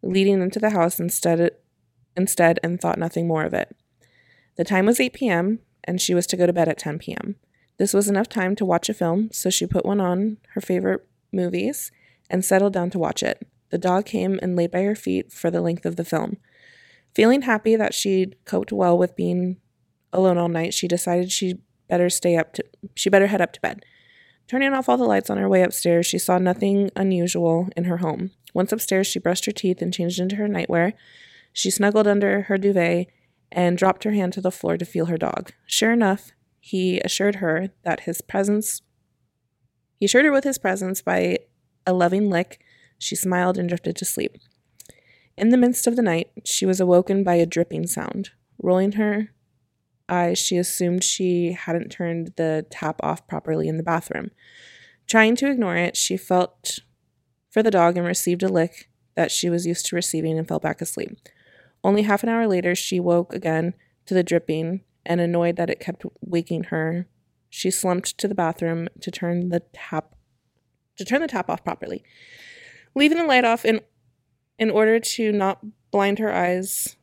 leading 0.00 0.40
into 0.40 0.60
the 0.60 0.70
house 0.70 1.00
instead 1.00 1.50
instead 2.16 2.60
and 2.62 2.80
thought 2.80 2.98
nothing 2.98 3.26
more 3.26 3.42
of 3.42 3.52
it. 3.52 3.74
The 4.56 4.64
time 4.64 4.86
was 4.86 5.00
8 5.00 5.12
p.m 5.12 5.58
and 5.88 6.00
she 6.00 6.14
was 6.14 6.26
to 6.28 6.36
go 6.36 6.46
to 6.46 6.52
bed 6.52 6.68
at 6.68 6.78
10 6.78 6.98
p.m. 6.98 7.36
This 7.78 7.94
was 7.94 8.08
enough 8.08 8.28
time 8.28 8.54
to 8.56 8.64
watch 8.66 8.90
a 8.90 8.94
film, 8.94 9.30
so 9.32 9.48
she 9.48 9.66
put 9.66 9.86
one 9.86 10.00
on 10.00 10.36
her 10.50 10.60
favorite 10.60 11.06
movies 11.32 11.90
and 12.28 12.44
settled 12.44 12.74
down 12.74 12.90
to 12.90 12.98
watch 12.98 13.22
it. 13.22 13.48
The 13.70 13.78
dog 13.78 14.04
came 14.04 14.38
and 14.42 14.54
laid 14.54 14.70
by 14.70 14.82
her 14.82 14.94
feet 14.94 15.32
for 15.32 15.50
the 15.50 15.62
length 15.62 15.86
of 15.86 15.96
the 15.96 16.04
film. 16.04 16.36
Feeling 17.14 17.42
happy 17.42 17.74
that 17.74 17.94
she'd 17.94 18.36
coped 18.44 18.70
well 18.70 18.98
with 18.98 19.16
being 19.16 19.56
alone 20.12 20.36
all 20.36 20.48
night, 20.48 20.74
she 20.74 20.86
decided 20.86 21.32
she 21.32 21.60
better 21.88 22.10
stay 22.10 22.36
up 22.36 22.52
to 22.52 22.64
she 22.94 23.08
better 23.08 23.28
head 23.28 23.40
up 23.40 23.54
to 23.54 23.60
bed. 23.62 23.82
Turning 24.46 24.74
off 24.74 24.88
all 24.88 24.98
the 24.98 25.04
lights 25.04 25.30
on 25.30 25.38
her 25.38 25.48
way 25.48 25.62
upstairs, 25.62 26.06
she 26.06 26.18
saw 26.18 26.38
nothing 26.38 26.90
unusual 26.96 27.68
in 27.76 27.84
her 27.84 27.98
home. 27.98 28.30
Once 28.52 28.72
upstairs, 28.72 29.06
she 29.06 29.18
brushed 29.18 29.46
her 29.46 29.52
teeth 29.52 29.80
and 29.80 29.92
changed 29.92 30.20
into 30.20 30.36
her 30.36 30.48
nightwear. 30.48 30.92
She 31.52 31.70
snuggled 31.70 32.06
under 32.06 32.42
her 32.42 32.58
duvet 32.58 33.08
and 33.50 33.78
dropped 33.78 34.04
her 34.04 34.12
hand 34.12 34.32
to 34.34 34.40
the 34.40 34.50
floor 34.50 34.76
to 34.76 34.84
feel 34.84 35.06
her 35.06 35.16
dog. 35.16 35.52
Sure 35.66 35.92
enough, 35.92 36.32
he 36.60 37.00
assured 37.00 37.36
her 37.36 37.70
that 37.84 38.00
his 38.00 38.20
presence 38.20 38.82
he 39.98 40.06
assured 40.06 40.24
her 40.24 40.32
with 40.32 40.44
his 40.44 40.58
presence 40.58 41.02
by 41.02 41.38
a 41.86 41.92
loving 41.92 42.30
lick. 42.30 42.60
She 42.98 43.16
smiled 43.16 43.58
and 43.58 43.68
drifted 43.68 43.96
to 43.96 44.04
sleep. 44.04 44.36
In 45.36 45.50
the 45.50 45.56
midst 45.56 45.86
of 45.86 45.96
the 45.96 46.02
night, 46.02 46.30
she 46.44 46.66
was 46.66 46.80
awoken 46.80 47.24
by 47.24 47.34
a 47.34 47.46
dripping 47.46 47.86
sound. 47.86 48.30
Rolling 48.60 48.92
her 48.92 49.28
eyes, 50.08 50.38
she 50.38 50.56
assumed 50.56 51.04
she 51.04 51.52
hadn't 51.52 51.90
turned 51.90 52.32
the 52.36 52.66
tap 52.70 53.00
off 53.02 53.26
properly 53.26 53.68
in 53.68 53.76
the 53.76 53.82
bathroom. 53.82 54.30
Trying 55.06 55.36
to 55.36 55.50
ignore 55.50 55.76
it, 55.76 55.96
she 55.96 56.16
felt 56.16 56.78
for 57.50 57.62
the 57.62 57.70
dog 57.70 57.96
and 57.96 58.06
received 58.06 58.42
a 58.42 58.48
lick 58.48 58.88
that 59.14 59.30
she 59.30 59.50
was 59.50 59.66
used 59.66 59.86
to 59.86 59.96
receiving 59.96 60.38
and 60.38 60.46
fell 60.46 60.60
back 60.60 60.80
asleep. 60.80 61.18
Only 61.84 62.02
half 62.02 62.22
an 62.22 62.28
hour 62.28 62.46
later, 62.46 62.74
she 62.74 63.00
woke 63.00 63.32
again 63.32 63.74
to 64.06 64.14
the 64.14 64.22
dripping 64.22 64.82
and 65.06 65.20
annoyed 65.20 65.56
that 65.56 65.70
it 65.70 65.80
kept 65.80 66.04
waking 66.20 66.64
her. 66.64 67.06
She 67.48 67.70
slumped 67.70 68.18
to 68.18 68.28
the 68.28 68.34
bathroom 68.34 68.88
to 69.00 69.10
turn 69.10 69.48
the 69.48 69.60
tap 69.72 70.14
to 70.96 71.04
turn 71.04 71.20
the 71.20 71.28
tap 71.28 71.48
off 71.48 71.64
properly. 71.64 72.02
Leaving 72.94 73.18
the 73.18 73.24
light 73.24 73.44
off 73.44 73.64
in 73.64 73.80
in 74.58 74.70
order 74.70 74.98
to 74.98 75.30
not 75.30 75.64
blind 75.92 76.18
her 76.18 76.32
eyes 76.32 76.96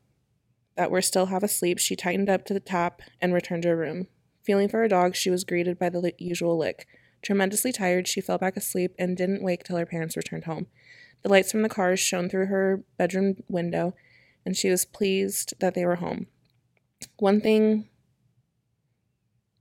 that 0.75 0.91
were 0.91 1.01
still 1.01 1.27
half 1.27 1.41
asleep, 1.41 1.79
she 1.79 1.96
tightened 1.96 2.29
up 2.29 2.44
to 2.46 2.53
the 2.53 2.60
tap 2.60 3.01
and 3.22 3.34
returned 3.34 3.63
to 3.63 3.70
her 3.70 3.77
room. 3.77 4.08
Feeling 4.44 4.67
for 4.67 4.79
her 4.79 4.89
dog, 4.89 5.15
she 5.15 5.29
was 5.29 5.46
greeted 5.46 5.79
by 5.79 5.89
the 5.89 6.13
usual 6.17 6.58
lick. 6.58 6.86
Tremendously 7.22 7.72
tired, 7.72 8.08
she 8.08 8.22
fell 8.22 8.38
back 8.38 8.58
asleep 8.58 8.94
and 9.00 9.15
didn't 9.15 9.41
wake 9.41 9.63
till 9.63 9.77
her 9.77 9.86
parents 9.86 10.17
returned 10.17 10.44
home. 10.44 10.67
The 11.24 11.29
lights 11.29 11.51
from 11.51 11.63
the 11.63 11.70
cars 11.70 12.00
shone 12.00 12.29
through 12.29 12.48
her 12.48 12.84
bedroom 12.98 13.38
window, 13.48 13.96
and 14.45 14.55
she 14.55 14.69
was 14.69 14.85
pleased 14.85 15.53
that 15.59 15.73
they 15.73 15.85
were 15.85 15.95
home. 15.95 16.27
One 17.17 17.41
thing 17.41 17.89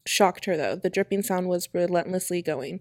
shocked 0.06 0.44
her, 0.44 0.56
though 0.56 0.76
the 0.76 0.90
dripping 0.90 1.22
sound 1.22 1.48
was 1.48 1.68
relentlessly 1.72 2.42
going. 2.42 2.80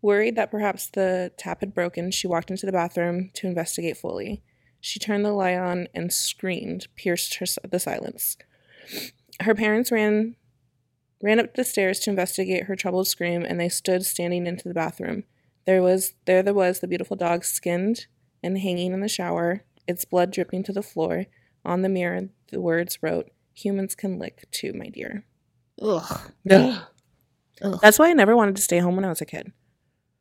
Worried 0.00 0.36
that 0.36 0.50
perhaps 0.50 0.88
the 0.88 1.32
tap 1.36 1.60
had 1.60 1.74
broken, 1.74 2.10
she 2.10 2.26
walked 2.26 2.50
into 2.50 2.66
the 2.66 2.72
bathroom 2.72 3.30
to 3.34 3.46
investigate 3.46 3.96
fully. 3.96 4.42
She 4.80 4.98
turned 4.98 5.24
the 5.24 5.32
light 5.32 5.56
on 5.56 5.86
and 5.94 6.12
screamed, 6.12 6.88
pierced 6.96 7.36
her, 7.36 7.46
the 7.68 7.78
silence. 7.78 8.36
Her 9.40 9.54
parents 9.54 9.92
ran 9.92 10.36
ran 11.22 11.38
up 11.38 11.54
the 11.54 11.62
stairs 11.62 12.00
to 12.00 12.10
investigate 12.10 12.64
her 12.64 12.74
troubled 12.74 13.06
scream, 13.06 13.44
and 13.44 13.60
they 13.60 13.68
stood 13.68 14.04
standing 14.04 14.44
into 14.44 14.66
the 14.66 14.74
bathroom. 14.74 15.22
There 15.66 15.80
was 15.80 16.14
there 16.24 16.42
there 16.42 16.52
was 16.52 16.80
the 16.80 16.88
beautiful 16.88 17.16
dog 17.16 17.44
skinned 17.44 18.06
and 18.42 18.58
hanging 18.58 18.92
in 18.92 19.00
the 19.00 19.08
shower, 19.08 19.62
its 19.86 20.04
blood 20.04 20.30
dripping 20.30 20.62
to 20.64 20.72
the 20.72 20.82
floor, 20.82 21.26
On 21.64 21.82
the 21.82 21.88
mirror, 21.88 22.28
the 22.50 22.60
words 22.60 22.98
wrote, 23.02 23.30
Humans 23.54 23.94
can 23.94 24.18
lick 24.18 24.50
too, 24.50 24.72
my 24.72 24.88
dear. 24.88 25.24
Ugh. 25.80 26.20
Ugh. 26.50 26.82
Ugh. 27.62 27.78
That's 27.82 27.98
why 27.98 28.08
I 28.10 28.12
never 28.14 28.34
wanted 28.36 28.56
to 28.56 28.62
stay 28.62 28.78
home 28.78 28.96
when 28.96 29.04
I 29.04 29.08
was 29.10 29.20
a 29.20 29.26
kid. 29.26 29.52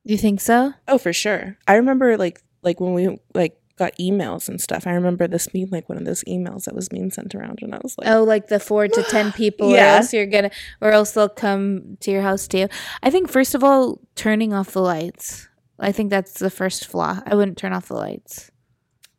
You 0.04 0.18
think 0.18 0.42
so? 0.42 0.74
Oh, 0.88 0.98
for 0.98 1.14
sure. 1.14 1.58
I 1.68 1.76
remember 1.76 2.18
like 2.18 2.42
like 2.64 2.80
when 2.80 2.94
we 2.94 3.18
like 3.34 3.58
got 3.78 3.98
emails 4.00 4.48
and 4.50 4.60
stuff. 4.62 4.86
I 4.86 4.92
remember 4.94 5.28
this 5.28 5.48
being 5.48 5.70
like 5.72 5.90
one 5.90 5.98
of 5.98 6.06
those 6.06 6.24
emails 6.26 6.66
that 6.66 6.76
was 6.76 6.90
being 6.90 7.10
sent 7.10 7.34
around, 7.34 7.60
and 7.62 7.74
I 7.74 7.80
was 7.82 7.96
like, 7.98 8.08
Oh, 8.10 8.24
like 8.24 8.48
the 8.48 8.60
four 8.60 8.88
to 8.88 9.04
ten 9.04 9.32
people, 9.42 9.72
Yeah. 9.72 9.96
or 9.96 9.98
else 9.98 10.14
you're 10.14 10.26
gonna, 10.28 10.52
or 10.82 10.92
else 10.92 11.12
they'll 11.12 11.30
come 11.30 11.98
to 12.02 12.12
your 12.12 12.22
house 12.22 12.48
too. 12.48 12.68
I 13.02 13.10
think 13.10 13.30
first 13.30 13.56
of 13.56 13.64
all, 13.64 14.02
turning 14.16 14.54
off 14.54 14.72
the 14.74 14.82
lights. 14.82 15.48
I 15.80 15.92
think 15.92 16.10
that's 16.12 16.34
the 16.34 16.52
first 16.52 16.86
flaw. 16.86 17.22
I 17.26 17.34
wouldn't 17.34 17.58
turn 17.58 17.74
off 17.74 17.88
the 17.88 17.96
lights. 17.96 18.52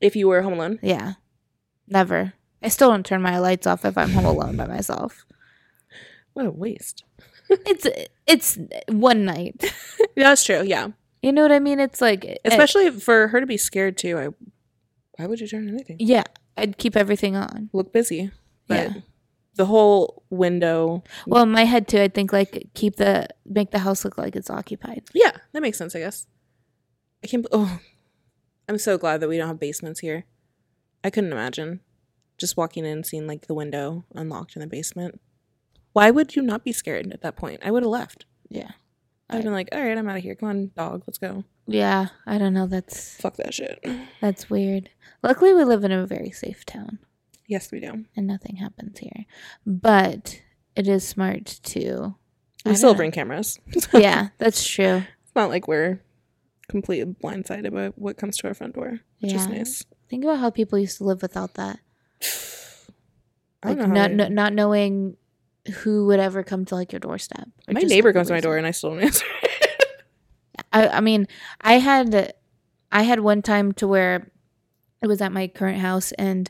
If 0.02 0.16
you 0.16 0.28
were 0.28 0.42
home 0.42 0.54
alone. 0.54 0.78
Yeah, 0.82 1.14
never. 1.88 2.34
I 2.62 2.68
still 2.68 2.90
don't 2.90 3.04
turn 3.06 3.22
my 3.22 3.38
lights 3.38 3.66
off 3.66 3.84
if 3.84 3.96
I'm 3.98 4.10
home 4.10 4.24
alone 4.26 4.56
by 4.56 4.66
myself. 4.66 5.24
What 6.34 6.46
a 6.46 6.50
waste. 6.50 7.04
It's 7.66 7.86
it's 8.26 8.58
one 8.88 9.24
night. 9.26 9.62
That's 10.16 10.42
true. 10.44 10.62
Yeah, 10.64 10.88
You 11.20 11.32
know 11.32 11.42
what 11.42 11.52
I 11.52 11.58
mean? 11.58 11.80
It's 11.80 12.00
like 12.00 12.38
especially 12.46 12.90
for 12.90 13.28
her 13.28 13.40
to 13.40 13.46
be 13.46 13.58
scared 13.58 13.98
too. 13.98 14.16
I 14.18 14.28
why 15.18 15.26
would 15.26 15.38
you 15.40 15.46
turn 15.46 15.68
anything? 15.68 15.96
yeah. 16.00 16.24
I'd 16.56 16.78
keep 16.78 16.96
everything 16.96 17.34
on. 17.36 17.68
Look 17.74 17.92
busy, 17.92 18.30
but 18.68 18.74
Yeah. 18.92 19.00
the 19.56 19.66
whole 19.66 20.22
window. 20.30 21.02
Well, 21.26 21.42
in 21.42 21.50
my 21.50 21.64
head 21.64 21.88
too, 21.88 21.98
I'd 22.00 22.14
think 22.14 22.32
like 22.32 22.68
keep 22.74 22.96
the 22.96 23.28
make 23.44 23.70
the 23.70 23.80
house 23.80 24.02
look 24.04 24.16
like 24.16 24.34
it's 24.36 24.48
occupied. 24.50 25.02
Yeah, 25.12 25.32
that 25.52 25.60
makes 25.62 25.76
sense. 25.76 25.94
I 25.96 25.98
guess. 26.00 26.26
I 27.24 27.26
can't. 27.26 27.46
Oh, 27.52 27.80
I'm 28.68 28.78
so 28.78 28.96
glad 28.98 29.20
that 29.20 29.28
we 29.28 29.36
don't 29.38 29.48
have 29.48 29.60
basements 29.60 30.00
here. 30.00 30.24
I 31.04 31.10
couldn't 31.10 31.32
imagine 31.32 31.80
just 32.38 32.56
walking 32.56 32.84
in 32.84 32.92
and 32.92 33.06
seeing 33.06 33.26
like 33.26 33.46
the 33.46 33.54
window 33.54 34.04
unlocked 34.14 34.56
in 34.56 34.60
the 34.60 34.66
basement. 34.66 35.20
Why 35.92 36.10
would 36.10 36.34
you 36.36 36.42
not 36.42 36.64
be 36.64 36.72
scared 36.72 37.12
at 37.12 37.20
that 37.22 37.36
point? 37.36 37.60
I 37.64 37.70
would 37.70 37.82
have 37.82 37.90
left. 37.90 38.24
Yeah. 38.48 38.70
I'd 39.28 39.44
been 39.44 39.52
like, 39.52 39.68
all 39.72 39.80
right, 39.82 39.96
I'm 39.96 40.08
out 40.08 40.16
of 40.18 40.22
here. 40.22 40.34
Come 40.34 40.48
on, 40.50 40.70
dog, 40.76 41.04
let's 41.06 41.18
go. 41.18 41.44
Yeah, 41.66 42.08
I 42.26 42.36
don't 42.38 42.52
know. 42.52 42.66
That's 42.66 43.14
Fuck 43.16 43.36
that 43.36 43.54
shit. 43.54 43.84
that's 44.20 44.50
weird. 44.50 44.90
Luckily, 45.22 45.54
we 45.54 45.64
live 45.64 45.84
in 45.84 45.92
a 45.92 46.06
very 46.06 46.30
safe 46.30 46.66
town 46.66 46.98
Yes, 47.46 47.70
we 47.72 47.80
do. 47.80 48.04
and 48.16 48.26
nothing 48.26 48.56
happens 48.56 48.98
here. 48.98 49.24
But 49.66 50.42
it 50.76 50.86
is 50.88 51.06
smart 51.06 51.46
to. 51.62 52.14
I 52.66 52.70
We 52.70 52.74
still 52.76 52.90
don't- 52.90 52.96
bring 52.98 53.10
cameras. 53.12 53.58
Yeah, 53.94 54.28
that's 54.38 54.66
true. 54.66 55.04
It's 55.24 55.34
not 55.34 55.48
like 55.50 55.66
we're 55.66 56.00
completely 56.72 57.14
blindsided 57.22 57.72
by 57.72 57.88
what 57.94 58.16
comes 58.16 58.36
to 58.38 58.48
our 58.48 58.54
front 58.54 58.74
door, 58.74 58.98
which 59.20 59.32
is 59.32 59.46
Yeah. 59.46 59.54
nice. 59.58 59.84
Think 60.10 60.24
about 60.24 60.40
how 60.40 60.50
people 60.50 60.78
used 60.78 60.98
to 60.98 61.04
live 61.04 61.22
without 61.22 61.54
that. 61.54 61.78
Like 63.64 63.78
don't 63.78 63.92
not 63.94 64.10
no, 64.10 64.28
not 64.28 64.52
knowing 64.52 65.16
who 65.82 66.06
would 66.06 66.18
ever 66.18 66.42
come 66.42 66.64
to 66.66 66.74
like 66.74 66.92
your 66.92 66.98
doorstep. 66.98 67.48
my 67.70 67.80
neighbor 67.80 68.12
comes 68.12 68.26
to 68.26 68.34
my 68.34 68.40
door 68.40 68.56
and 68.56 68.66
I 68.66 68.72
still 68.72 68.90
don't 68.90 69.02
answer. 69.04 69.24
I, 70.72 70.88
I 70.88 71.00
mean, 71.00 71.28
I 71.60 71.74
had, 71.78 72.34
I 72.90 73.02
had 73.02 73.20
one 73.20 73.42
time 73.42 73.70
to 73.74 73.86
where 73.86 74.30
it 75.00 75.06
was 75.06 75.20
at 75.20 75.32
my 75.32 75.46
current 75.48 75.78
house 75.78 76.12
and 76.12 76.48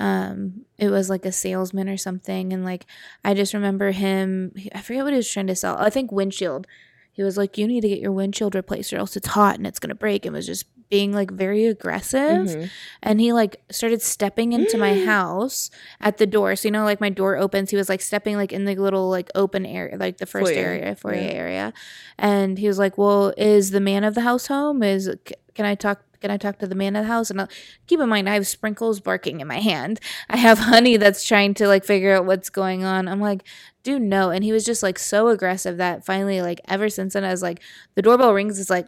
um 0.00 0.64
it 0.76 0.88
was 0.90 1.08
like 1.08 1.24
a 1.24 1.30
salesman 1.30 1.88
or 1.88 1.96
something 1.96 2.52
and 2.52 2.64
like 2.64 2.84
I 3.24 3.32
just 3.32 3.54
remember 3.54 3.92
him 3.92 4.52
I 4.74 4.80
forget 4.80 5.04
what 5.04 5.12
he 5.12 5.18
was 5.18 5.30
trying 5.30 5.46
to 5.46 5.54
sell. 5.54 5.76
I 5.78 5.88
think 5.90 6.10
windshield. 6.10 6.66
He 7.14 7.22
was 7.22 7.36
like 7.38 7.56
you 7.56 7.66
need 7.66 7.80
to 7.80 7.88
get 7.88 8.00
your 8.00 8.12
windshield 8.12 8.54
replaced 8.54 8.92
or 8.92 8.98
else 8.98 9.16
it's 9.16 9.28
hot 9.28 9.56
and 9.56 9.66
it's 9.66 9.78
going 9.78 9.88
to 9.88 9.94
break 9.94 10.26
and 10.26 10.34
was 10.34 10.46
just 10.46 10.66
being 10.90 11.12
like 11.12 11.30
very 11.30 11.64
aggressive 11.66 12.20
Mhm. 12.46 12.70
and 13.02 13.20
he 13.20 13.32
like 13.32 13.56
started 13.70 14.02
stepping 14.02 14.52
into 14.52 14.76
my 14.76 14.94
house 15.06 15.70
at 16.00 16.18
the 16.18 16.26
door. 16.26 16.54
So 16.56 16.68
you 16.68 16.72
know, 16.72 16.84
like 16.84 17.00
my 17.00 17.08
door 17.08 17.36
opens, 17.36 17.70
he 17.70 17.76
was 17.76 17.88
like 17.88 18.02
stepping 18.02 18.36
like 18.36 18.52
in 18.52 18.64
the 18.66 18.74
little 18.76 19.08
like 19.08 19.30
open 19.34 19.64
area, 19.64 19.96
like 19.96 20.18
the 20.18 20.26
first 20.26 20.52
Foyer, 20.52 20.58
area, 20.62 20.94
foyer 20.94 21.14
yeah. 21.14 21.20
area, 21.42 21.72
and 22.18 22.58
he 22.58 22.68
was 22.68 22.78
like, 22.78 22.98
"Well, 22.98 23.32
is 23.38 23.70
the 23.70 23.80
man 23.80 24.04
of 24.04 24.14
the 24.14 24.20
house 24.20 24.46
home? 24.48 24.82
Is 24.82 25.10
can 25.54 25.64
I 25.66 25.74
talk?" 25.74 26.02
Can 26.24 26.30
I 26.30 26.38
talk 26.38 26.58
to 26.60 26.66
the 26.66 26.74
man 26.74 26.96
of 26.96 27.04
the 27.04 27.08
house? 27.12 27.28
And 27.28 27.38
I'll, 27.38 27.50
keep 27.86 28.00
in 28.00 28.08
mind, 28.08 28.30
I 28.30 28.32
have 28.32 28.46
sprinkles 28.46 28.98
barking 28.98 29.42
in 29.42 29.46
my 29.46 29.60
hand. 29.60 30.00
I 30.30 30.38
have 30.38 30.56
honey 30.72 30.96
that's 30.96 31.22
trying 31.22 31.52
to 31.52 31.68
like 31.68 31.84
figure 31.84 32.16
out 32.16 32.24
what's 32.24 32.48
going 32.48 32.82
on. 32.82 33.08
I'm 33.08 33.20
like, 33.20 33.42
dude, 33.82 34.00
no. 34.00 34.30
And 34.30 34.42
he 34.42 34.50
was 34.50 34.64
just 34.64 34.82
like 34.82 34.98
so 34.98 35.28
aggressive 35.28 35.76
that 35.76 36.06
finally, 36.06 36.40
like, 36.40 36.62
ever 36.66 36.88
since 36.88 37.12
then, 37.12 37.24
I 37.24 37.30
was 37.30 37.42
like, 37.42 37.60
the 37.94 38.00
doorbell 38.00 38.32
rings. 38.32 38.58
It's 38.58 38.70
like, 38.70 38.86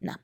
no. 0.00 0.14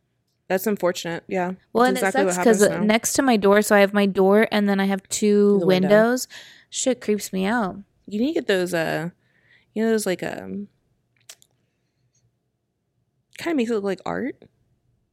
That's 0.49 0.67
unfortunate. 0.67 1.23
Yeah. 1.29 1.53
well, 1.73 1.85
That's 1.85 2.03
and 2.03 2.09
exactly 2.09 2.23
it 2.23 2.35
sucks 2.35 2.38
because 2.45 2.61
happens 2.69 2.88
next 2.88 3.12
to 3.12 3.23
my 3.23 3.37
door, 3.37 3.62
so 3.62 3.77
I 3.77 3.79
have 3.79 3.95
my 3.95 4.07
door 4.07 4.49
and 4.50 4.69
then 4.69 4.81
I 4.81 4.87
have 4.87 5.09
two 5.09 5.61
The 5.61 5.67
window. 5.67 5.88
windows. 5.88 6.27
Shit 6.71 7.00
creeps 7.00 7.33
me 7.33 7.45
out. 7.45 7.77
You 8.09 8.19
need 8.19 8.33
to 8.35 8.41
get 8.41 8.49
those 8.49 8.75
uh 8.75 9.11
you 9.75 9.85
know 9.85 9.91
those 9.93 10.07
like 10.07 10.25
um 10.25 10.67
kind 13.38 13.53
of 13.53 13.57
makes 13.59 13.71
it 13.71 13.75
look 13.75 13.85
like 13.85 14.00
art 14.05 14.43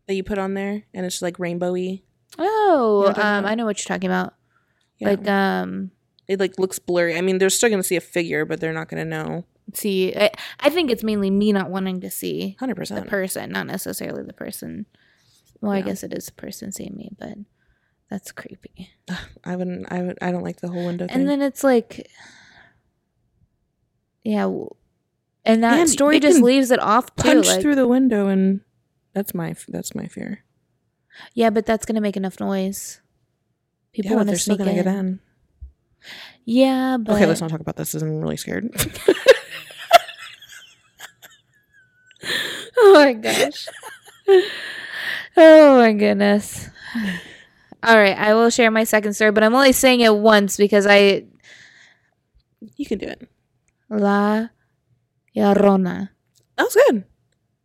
that 0.08 0.14
you 0.16 0.24
put 0.24 0.38
on 0.38 0.54
there 0.54 0.84
and 0.94 1.06
it's 1.06 1.22
like 1.22 1.38
rainbowy. 1.38 2.04
Oh, 2.38 3.06
You 3.08 3.14
know 3.14 3.24
um. 3.24 3.46
I 3.46 3.56
know 3.56 3.66
what 3.66 3.78
you're 3.80 3.94
talking 3.96 4.10
about. 4.10 4.34
Yeah. 5.00 5.10
Like, 5.10 5.28
um, 5.28 5.92
it 6.28 6.40
like 6.40 6.58
looks 6.60 6.80
blurry. 6.80 7.18
I 7.18 7.22
mean, 7.22 7.38
they're 7.38 7.50
still 7.50 7.70
going 7.70 7.82
to 7.82 7.88
see 7.88 7.96
a 7.96 8.02
figure, 8.02 8.46
but 8.46 8.60
they're 8.60 8.74
not 8.74 8.88
going 8.90 9.04
to 9.04 9.10
know. 9.10 9.46
see, 9.74 10.16
I, 10.16 10.32
I 10.60 10.70
think 10.70 10.90
it's 10.92 11.04
mainly 11.04 11.30
me 11.30 11.52
not 11.52 11.70
wanting 11.70 12.02
to 12.02 12.10
see 12.12 12.56
100%. 12.62 12.96
the 12.96 13.02
person, 13.04 13.52
not 13.52 13.68
necessarily 13.68 14.24
the 14.24 14.34
person. 14.34 14.86
Well, 15.62 15.72
I 15.72 15.82
guess 15.82 16.04
it 16.04 16.14
is 16.14 16.26
the 16.28 16.32
person 16.34 16.72
seeing 16.72 16.96
me, 16.96 17.10
but 17.18 17.34
that's 18.10 18.32
creepy. 18.32 18.92
I 19.44 19.56
wouldn't 19.56 19.92
I 19.92 20.02
would 20.02 20.18
I 20.22 20.32
don't 20.32 20.44
like 20.44 20.62
the 20.62 20.68
whole 20.68 20.86
window 20.86 21.08
thing. 21.08 21.16
And 21.16 21.28
then 21.30 21.42
it's 21.42 21.64
like, 21.64 22.08
yeah, 24.24 24.46
and 25.44 25.64
that 25.64 25.80
And 25.80 25.90
story 25.90 26.20
just 26.20 26.38
can 26.38 26.46
leaves 26.46 26.72
it 26.72 26.80
off 26.80 27.16
too. 27.16 27.24
punch 27.24 27.48
like- 27.48 27.62
through 27.62 27.76
the 27.76 27.88
window 27.88 28.28
and 28.28 28.62
that's 29.16 29.34
my 29.34 29.56
that's 29.68 29.96
my 29.96 30.06
fear. 30.06 30.44
yeah, 31.34 31.50
but 31.50 31.66
that's 31.66 31.86
gonna 31.86 32.02
make 32.02 32.18
enough 32.18 32.40
noise. 32.40 33.02
People 33.94 34.12
yeah, 34.12 34.18
want 34.18 34.30
to 34.30 34.38
still 34.38 34.56
sneak 34.56 34.66
going 34.66 34.76
to 34.76 34.80
in. 34.80 34.86
get 34.86 34.96
in. 34.96 35.20
Yeah, 36.44 36.98
but 37.00 37.16
okay, 37.16 37.26
let's 37.26 37.42
not 37.42 37.50
talk 37.50 37.62
about 37.62 37.78
this. 37.78 37.94
I'm 37.96 38.20
really 38.20 38.38
scared. 38.38 38.70
Oh 42.78 42.94
my 42.94 43.14
gosh. 43.14 43.68
oh 45.38 45.78
my 45.78 45.94
goodness. 45.94 46.70
All 47.84 47.96
right, 47.98 48.18
I 48.18 48.34
will 48.34 48.50
share 48.50 48.72
my 48.72 48.84
second 48.84 49.14
story, 49.14 49.32
but 49.32 49.44
I'm 49.44 49.56
only 49.56 49.72
saying 49.72 50.02
it 50.02 50.16
once 50.16 50.58
because 50.58 50.86
I 50.88 51.26
you 52.76 52.86
can 52.86 53.00
do 53.00 53.08
it. 53.08 53.30
La 53.90 54.48
Llorona. 55.36 56.10
That 56.58 56.64
was 56.64 56.76
good. 56.76 57.04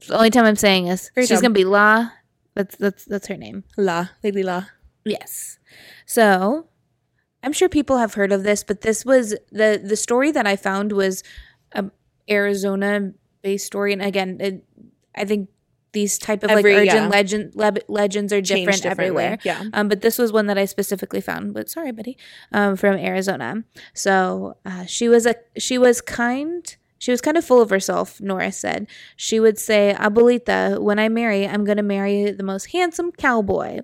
The 0.07 0.17
only 0.17 0.31
time 0.31 0.45
I'm 0.45 0.57
saying 0.57 0.87
is 0.89 1.11
Great 1.15 1.29
She's 1.29 1.39
job. 1.39 1.43
gonna 1.43 1.55
be 1.55 1.65
La. 1.65 2.11
That's 2.55 2.77
that's 2.77 3.05
that's 3.05 3.27
her 3.29 3.37
name. 3.37 3.65
La, 3.77 4.09
Lady 4.25 4.43
La. 4.43 4.65
Yes. 5.05 5.59
So 6.07 6.67
I'm 7.43 7.53
sure 7.53 7.69
people 7.69 7.99
have 7.99 8.15
heard 8.15 8.33
of 8.33 8.43
this, 8.43 8.65
but 8.65 8.81
this 8.83 9.05
was 9.05 9.31
the 9.51 9.81
the 9.83 9.97
story 9.97 10.31
that 10.33 10.47
I 10.47 10.57
found 10.57 10.93
was 10.93 11.23
a 11.73 11.85
Arizona 12.29 13.13
based 13.43 13.67
story, 13.67 13.93
and 13.93 14.03
again, 14.03 14.37
it, 14.41 14.65
I 15.15 15.25
think 15.25 15.49
these 15.93 16.19
type 16.19 16.45
of 16.45 16.51
Every- 16.51 16.75
like 16.77 16.87
yeah. 16.87 17.09
legend 17.09 17.53
leb- 17.55 17.83
legends 17.89 18.33
are 18.33 18.41
different 18.41 18.87
everywhere. 18.87 19.39
Yeah. 19.43 19.65
Um, 19.73 19.89
but 19.89 20.03
this 20.03 20.19
was 20.19 20.33
one 20.33 20.47
that 20.47 20.57
I 20.59 20.65
specifically 20.65 21.21
found. 21.21 21.53
But 21.55 21.69
sorry, 21.69 21.91
buddy, 21.93 22.17
um, 22.53 22.77
from 22.77 22.97
Arizona. 22.97 23.65
So 23.95 24.57
uh, 24.65 24.85
she 24.87 25.09
was 25.09 25.27
a 25.27 25.35
she 25.59 25.79
was 25.79 26.01
kind. 26.01 26.77
She 27.01 27.11
was 27.11 27.23
kind 27.23 27.39
of 27.39 27.45
full 27.47 27.63
of 27.63 27.71
herself. 27.71 28.21
Nora 28.21 28.53
said 28.53 28.87
she 29.17 29.41
would 29.41 29.59
say, 29.59 29.97
"Abuelita, 29.99 30.79
when 30.79 30.99
I 30.99 31.09
marry, 31.09 31.49
I'm 31.49 31.65
going 31.65 31.79
to 31.79 31.83
marry 31.83 32.31
the 32.31 32.45
most 32.45 32.67
handsome 32.67 33.11
cowboy." 33.11 33.81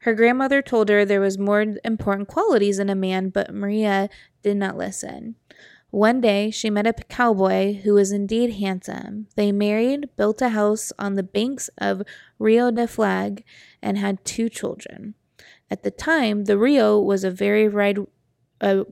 Her 0.00 0.14
grandmother 0.14 0.62
told 0.62 0.88
her 0.88 1.04
there 1.04 1.20
was 1.20 1.38
more 1.38 1.60
important 1.84 2.26
qualities 2.26 2.78
in 2.78 2.88
a 2.88 2.94
man, 2.94 3.28
but 3.28 3.52
Maria 3.52 4.08
did 4.42 4.56
not 4.56 4.78
listen. 4.78 5.34
One 5.90 6.22
day, 6.22 6.50
she 6.50 6.70
met 6.70 6.86
a 6.86 6.94
cowboy 6.94 7.74
who 7.82 7.92
was 7.94 8.12
indeed 8.12 8.54
handsome. 8.54 9.26
They 9.36 9.52
married, 9.52 10.08
built 10.16 10.40
a 10.40 10.50
house 10.50 10.90
on 10.98 11.16
the 11.16 11.22
banks 11.22 11.68
of 11.76 12.02
Rio 12.38 12.70
de 12.70 12.86
Flag, 12.86 13.44
and 13.82 13.98
had 13.98 14.24
two 14.24 14.48
children. 14.48 15.14
At 15.70 15.82
the 15.82 15.90
time, 15.90 16.44
the 16.44 16.56
Rio 16.56 16.98
was 16.98 17.24
a 17.24 17.30
very 17.30 17.68
wide, 17.68 17.98
uh, 18.60 18.84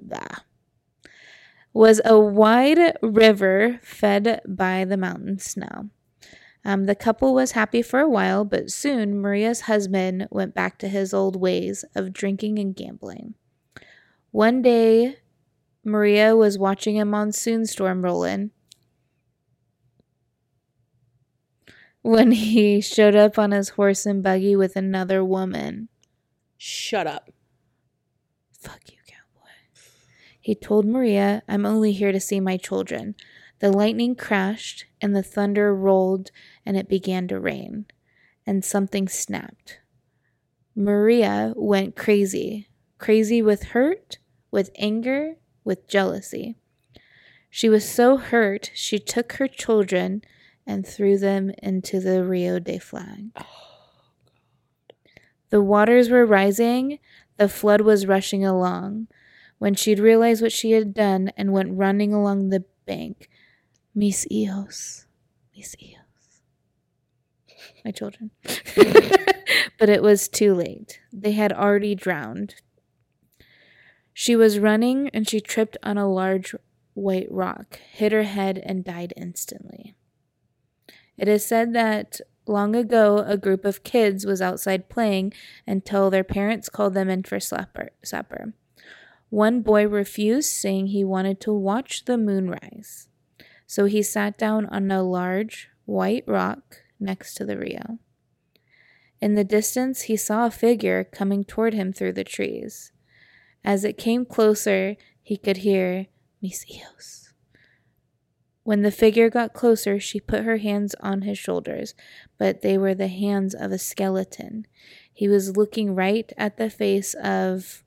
was 1.76 2.00
a 2.06 2.18
wide 2.18 2.97
river 3.02 3.78
fed 3.83 4.40
by 4.49 4.85
the 4.87 4.97
mountain 4.97 5.38
snow. 5.38 5.90
Um, 6.64 6.87
the 6.87 6.95
couple 6.95 7.35
was 7.35 7.52
happy 7.52 7.83
for 7.83 8.00
a 8.00 8.09
while, 8.09 8.47
but 8.47 8.71
soon 8.71 9.21
Maria's 9.21 9.62
husband 9.62 10.26
went 10.30 10.54
back 10.54 10.78
to 10.78 10.88
his 10.88 11.12
old 11.12 11.37
ways 11.37 11.85
of 11.95 12.14
drinking 12.14 12.59
and 12.59 12.75
gambling. 12.75 13.35
One 14.30 14.62
day, 14.62 15.18
Maria 15.85 16.35
was 16.35 16.59
watching 16.59 16.99
a 16.99 17.04
monsoon 17.04 17.66
storm 17.66 18.02
roll 18.02 18.25
in 18.25 18.50
when 22.00 22.33
he 22.33 22.80
showed 22.80 23.14
up 23.14 23.38
on 23.38 23.50
his 23.50 23.71
horse 23.71 24.06
and 24.06 24.23
buggy 24.23 24.56
with 24.56 24.76
another 24.76 25.23
woman. 25.23 25.88
Shut 26.56 27.06
up. 27.06 27.30
Fuck 28.59 28.80
you. 28.90 28.96
He 30.47 30.55
told 30.55 30.87
Maria, 30.87 31.43
I'm 31.49 31.67
only 31.67 31.91
here 31.91 32.12
to 32.12 32.21
see 32.21 32.38
my 32.38 32.57
children. 32.57 33.17
The 33.59 33.73
lightning 33.73 34.15
crashed, 34.15 34.87
and 35.00 35.12
the 35.12 35.21
thunder 35.21 35.75
rolled, 35.75 36.31
and 36.65 36.76
it 36.76 36.88
began 36.88 37.26
to 37.26 37.41
rain, 37.41 37.87
and 38.47 38.65
something 38.65 39.09
snapped. 39.09 39.81
Maria 40.76 41.53
went 41.57 41.97
crazy, 41.97 42.69
crazy 42.99 43.43
with 43.43 43.75
hurt, 43.75 44.19
with 44.53 44.71
anger, 44.76 45.35
with 45.65 45.88
jealousy. 45.88 46.55
She 47.50 47.69
was 47.69 47.85
so 47.85 48.17
hurt, 48.17 48.71
she 48.73 49.00
took 49.00 49.33
her 49.33 49.49
children 49.49 50.23
and 50.65 50.87
threw 50.87 51.19
them 51.19 51.50
into 51.61 51.99
the 51.99 52.23
Rio 52.23 52.61
de 52.61 52.79
Flag. 52.79 53.33
Oh, 53.37 53.45
the 55.50 55.61
waters 55.61 56.09
were 56.09 56.25
rising, 56.25 57.00
the 57.37 57.49
flood 57.49 57.81
was 57.81 58.07
rushing 58.07 58.45
along. 58.45 59.09
When 59.58 59.75
she'd 59.75 59.98
realized 59.98 60.42
what 60.42 60.52
she 60.52 60.72
had 60.72 60.92
done 60.92 61.30
and 61.36 61.52
went 61.52 61.76
running 61.76 62.12
along 62.12 62.50
the 62.50 62.64
bank, 62.86 63.28
mis 63.94 64.26
hijos, 64.30 65.06
mis 65.56 65.75
hijos, 65.76 66.42
my 67.84 67.90
children. 67.90 68.30
but 69.78 69.88
it 69.88 70.02
was 70.02 70.28
too 70.28 70.54
late. 70.54 71.00
They 71.12 71.32
had 71.32 71.52
already 71.52 71.94
drowned. 71.94 72.56
She 74.12 74.36
was 74.36 74.58
running 74.58 75.08
and 75.10 75.28
she 75.28 75.40
tripped 75.40 75.76
on 75.82 75.98
a 75.98 76.10
large 76.10 76.54
white 76.94 77.30
rock, 77.30 77.78
hit 77.92 78.12
her 78.12 78.22
head, 78.22 78.58
and 78.64 78.84
died 78.84 79.12
instantly. 79.16 79.94
It 81.18 81.28
is 81.28 81.44
said 81.44 81.72
that 81.75 82.20
long 82.46 82.75
ago 82.76 83.18
a 83.18 83.36
group 83.36 83.64
of 83.64 83.82
kids 83.82 84.25
was 84.25 84.40
outside 84.40 84.88
playing 84.88 85.32
until 85.66 86.10
their 86.10 86.25
parents 86.25 86.68
called 86.68 86.94
them 86.94 87.08
in 87.08 87.22
for 87.22 87.40
supper. 87.40 87.90
One 89.30 89.61
boy 89.61 89.87
refused, 89.88 90.50
saying 90.50 90.88
he 90.88 91.04
wanted 91.04 91.40
to 91.40 91.52
watch 91.52 92.04
the 92.04 92.16
moon 92.16 92.49
rise. 92.50 93.09
So 93.66 93.87
he 93.87 94.02
sat 94.02 94.38
down 94.38 94.66
on 94.66 94.90
a 94.90 95.02
large 95.02 95.68
white 95.85 96.25
rock 96.26 96.83
next 97.00 97.35
to 97.35 97.45
the 97.45 97.59
Rio. 97.59 97.99
In 99.21 99.35
the 99.35 99.45
distance, 99.45 100.02
he 100.02 100.16
saw 100.16 100.47
a 100.47 100.50
figure 100.50 101.02
coming 101.04 101.45
toward 101.45 101.75
him 101.75 101.92
through 101.92 102.12
the 102.12 102.25
trees. 102.25 102.92
As 103.64 103.85
it 103.85 103.99
came 103.99 104.25
closer, 104.25 104.97
he 105.23 105.37
could 105.37 105.59
hear, 105.59 106.06
Mis 106.40 106.66
hijos. 106.66 107.33
When 108.62 108.83
the 108.83 108.90
figure 108.90 109.30
got 109.30 109.54
closer, 109.54 109.99
she 109.99 110.21
put 110.21 110.45
her 110.45 110.59
hands 110.59 110.95
on 111.00 111.23
his 111.23 111.38
shoulders, 111.38 111.95
but 112.37 112.62
they 112.62 112.76
were 112.76 112.95
the 112.95 113.09
hands 113.09 113.54
of 113.54 113.73
a 113.73 113.78
skeleton. 113.78 114.66
He 115.12 115.28
was 115.28 115.56
looking 115.56 115.95
right 115.95 116.33
at 116.37 116.56
the 116.56 116.68
face 116.68 117.14
of 117.14 117.85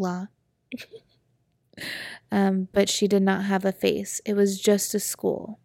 La. 0.00 0.26
um, 2.32 2.68
but 2.72 2.88
she 2.88 3.06
did 3.06 3.22
not 3.22 3.44
have 3.44 3.64
a 3.64 3.72
face. 3.72 4.20
It 4.24 4.34
was 4.34 4.60
just 4.60 4.94
a 4.94 5.00
skull. 5.00 5.60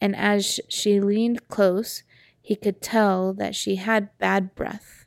And 0.00 0.16
as 0.16 0.58
she 0.68 1.00
leaned 1.00 1.46
close, 1.48 2.02
he 2.40 2.56
could 2.56 2.80
tell 2.80 3.34
that 3.34 3.54
she 3.54 3.76
had 3.76 4.16
bad 4.18 4.54
breath. 4.54 5.04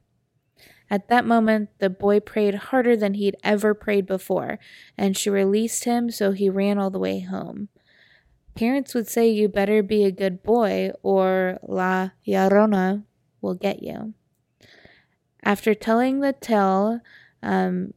At 0.90 1.08
that 1.08 1.26
moment, 1.26 1.70
the 1.80 1.90
boy 1.90 2.20
prayed 2.20 2.54
harder 2.56 2.96
than 2.96 3.16
he'd 3.16 3.36
ever 3.44 3.74
prayed 3.74 4.06
before, 4.06 4.60
and 4.96 5.18
she 5.18 5.30
released 5.30 5.86
him, 5.86 6.12
so 6.12 6.34
he 6.34 6.50
ran 6.50 6.78
all 6.78 6.92
the 6.92 7.00
way 7.00 7.22
home. 7.22 7.70
Parents 8.54 8.94
would 8.94 9.08
say, 9.08 9.28
You 9.28 9.48
better 9.50 9.82
be 9.82 10.04
a 10.04 10.12
good 10.12 10.44
boy, 10.44 10.92
or 11.02 11.58
La 11.68 12.12
Llorona 12.28 13.04
will 13.42 13.56
get 13.56 13.82
you. 13.82 14.14
After 15.44 15.74
telling 15.74 16.20
the 16.20 16.34
tale, 16.34 17.00
um, 17.42 17.94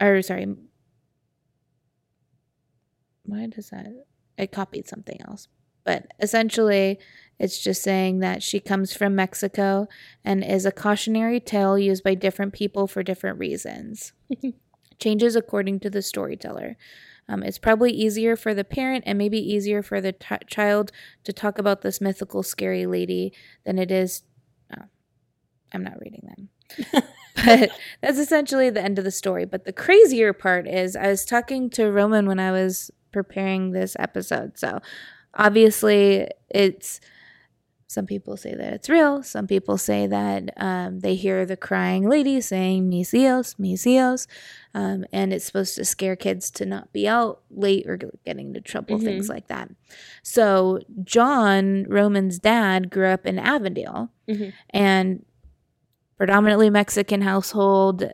or 0.00 0.22
sorry, 0.22 0.46
why 3.24 3.46
does 3.46 3.70
that? 3.70 3.86
I 4.38 4.46
copied 4.46 4.88
something 4.88 5.18
else. 5.26 5.48
But 5.84 6.12
essentially, 6.20 6.98
it's 7.38 7.62
just 7.62 7.82
saying 7.82 8.20
that 8.20 8.42
she 8.42 8.60
comes 8.60 8.92
from 8.92 9.14
Mexico 9.14 9.88
and 10.24 10.42
is 10.42 10.66
a 10.66 10.72
cautionary 10.72 11.38
tale 11.38 11.78
used 11.78 12.02
by 12.02 12.14
different 12.14 12.52
people 12.52 12.86
for 12.86 13.02
different 13.02 13.38
reasons. 13.38 14.12
Changes 14.98 15.36
according 15.36 15.80
to 15.80 15.90
the 15.90 16.02
storyteller. 16.02 16.76
Um, 17.28 17.42
it's 17.42 17.58
probably 17.58 17.92
easier 17.92 18.36
for 18.36 18.54
the 18.54 18.64
parent 18.64 19.04
and 19.06 19.18
maybe 19.18 19.38
easier 19.38 19.82
for 19.82 20.00
the 20.00 20.12
t- 20.12 20.36
child 20.46 20.92
to 21.24 21.32
talk 21.32 21.58
about 21.58 21.82
this 21.82 22.00
mythical, 22.00 22.42
scary 22.42 22.86
lady 22.86 23.32
than 23.64 23.78
it 23.78 23.90
is. 23.90 24.22
Oh, 24.76 24.84
I'm 25.72 25.82
not 25.82 26.00
reading 26.00 26.28
them. 26.36 27.02
but 27.44 27.70
that's 28.02 28.18
essentially 28.18 28.70
the 28.70 28.82
end 28.82 28.98
of 28.98 29.04
the 29.04 29.10
story. 29.10 29.44
But 29.44 29.64
the 29.64 29.72
crazier 29.72 30.32
part 30.32 30.66
is 30.66 30.96
I 30.96 31.08
was 31.08 31.24
talking 31.24 31.70
to 31.70 31.90
Roman 31.90 32.26
when 32.26 32.38
I 32.38 32.52
was 32.52 32.90
preparing 33.12 33.70
this 33.70 33.96
episode. 33.98 34.58
So 34.58 34.80
obviously, 35.34 36.28
it's 36.50 37.00
some 37.88 38.06
people 38.06 38.36
say 38.36 38.54
that 38.54 38.72
it's 38.72 38.88
real. 38.88 39.22
Some 39.22 39.46
people 39.46 39.78
say 39.78 40.06
that 40.08 40.50
um, 40.56 41.00
they 41.00 41.14
hear 41.14 41.46
the 41.46 41.56
crying 41.56 42.08
lady 42.08 42.40
saying 42.40 42.88
"mis 42.88 43.12
hijos, 43.12 43.58
mis 43.58 43.84
hijos," 43.84 44.26
um, 44.74 45.04
and 45.12 45.32
it's 45.32 45.44
supposed 45.44 45.76
to 45.76 45.84
scare 45.84 46.16
kids 46.16 46.50
to 46.52 46.66
not 46.66 46.92
be 46.92 47.06
out 47.06 47.42
late 47.50 47.88
or 47.88 47.96
getting 48.24 48.48
into 48.48 48.60
trouble, 48.60 48.96
mm-hmm. 48.96 49.06
things 49.06 49.28
like 49.28 49.46
that. 49.46 49.70
So 50.22 50.80
John 51.04 51.84
Roman's 51.88 52.38
dad 52.38 52.90
grew 52.90 53.06
up 53.06 53.24
in 53.24 53.38
Avondale, 53.38 54.10
mm-hmm. 54.28 54.50
and 54.70 55.24
predominantly 56.16 56.70
Mexican 56.70 57.22
household. 57.22 58.04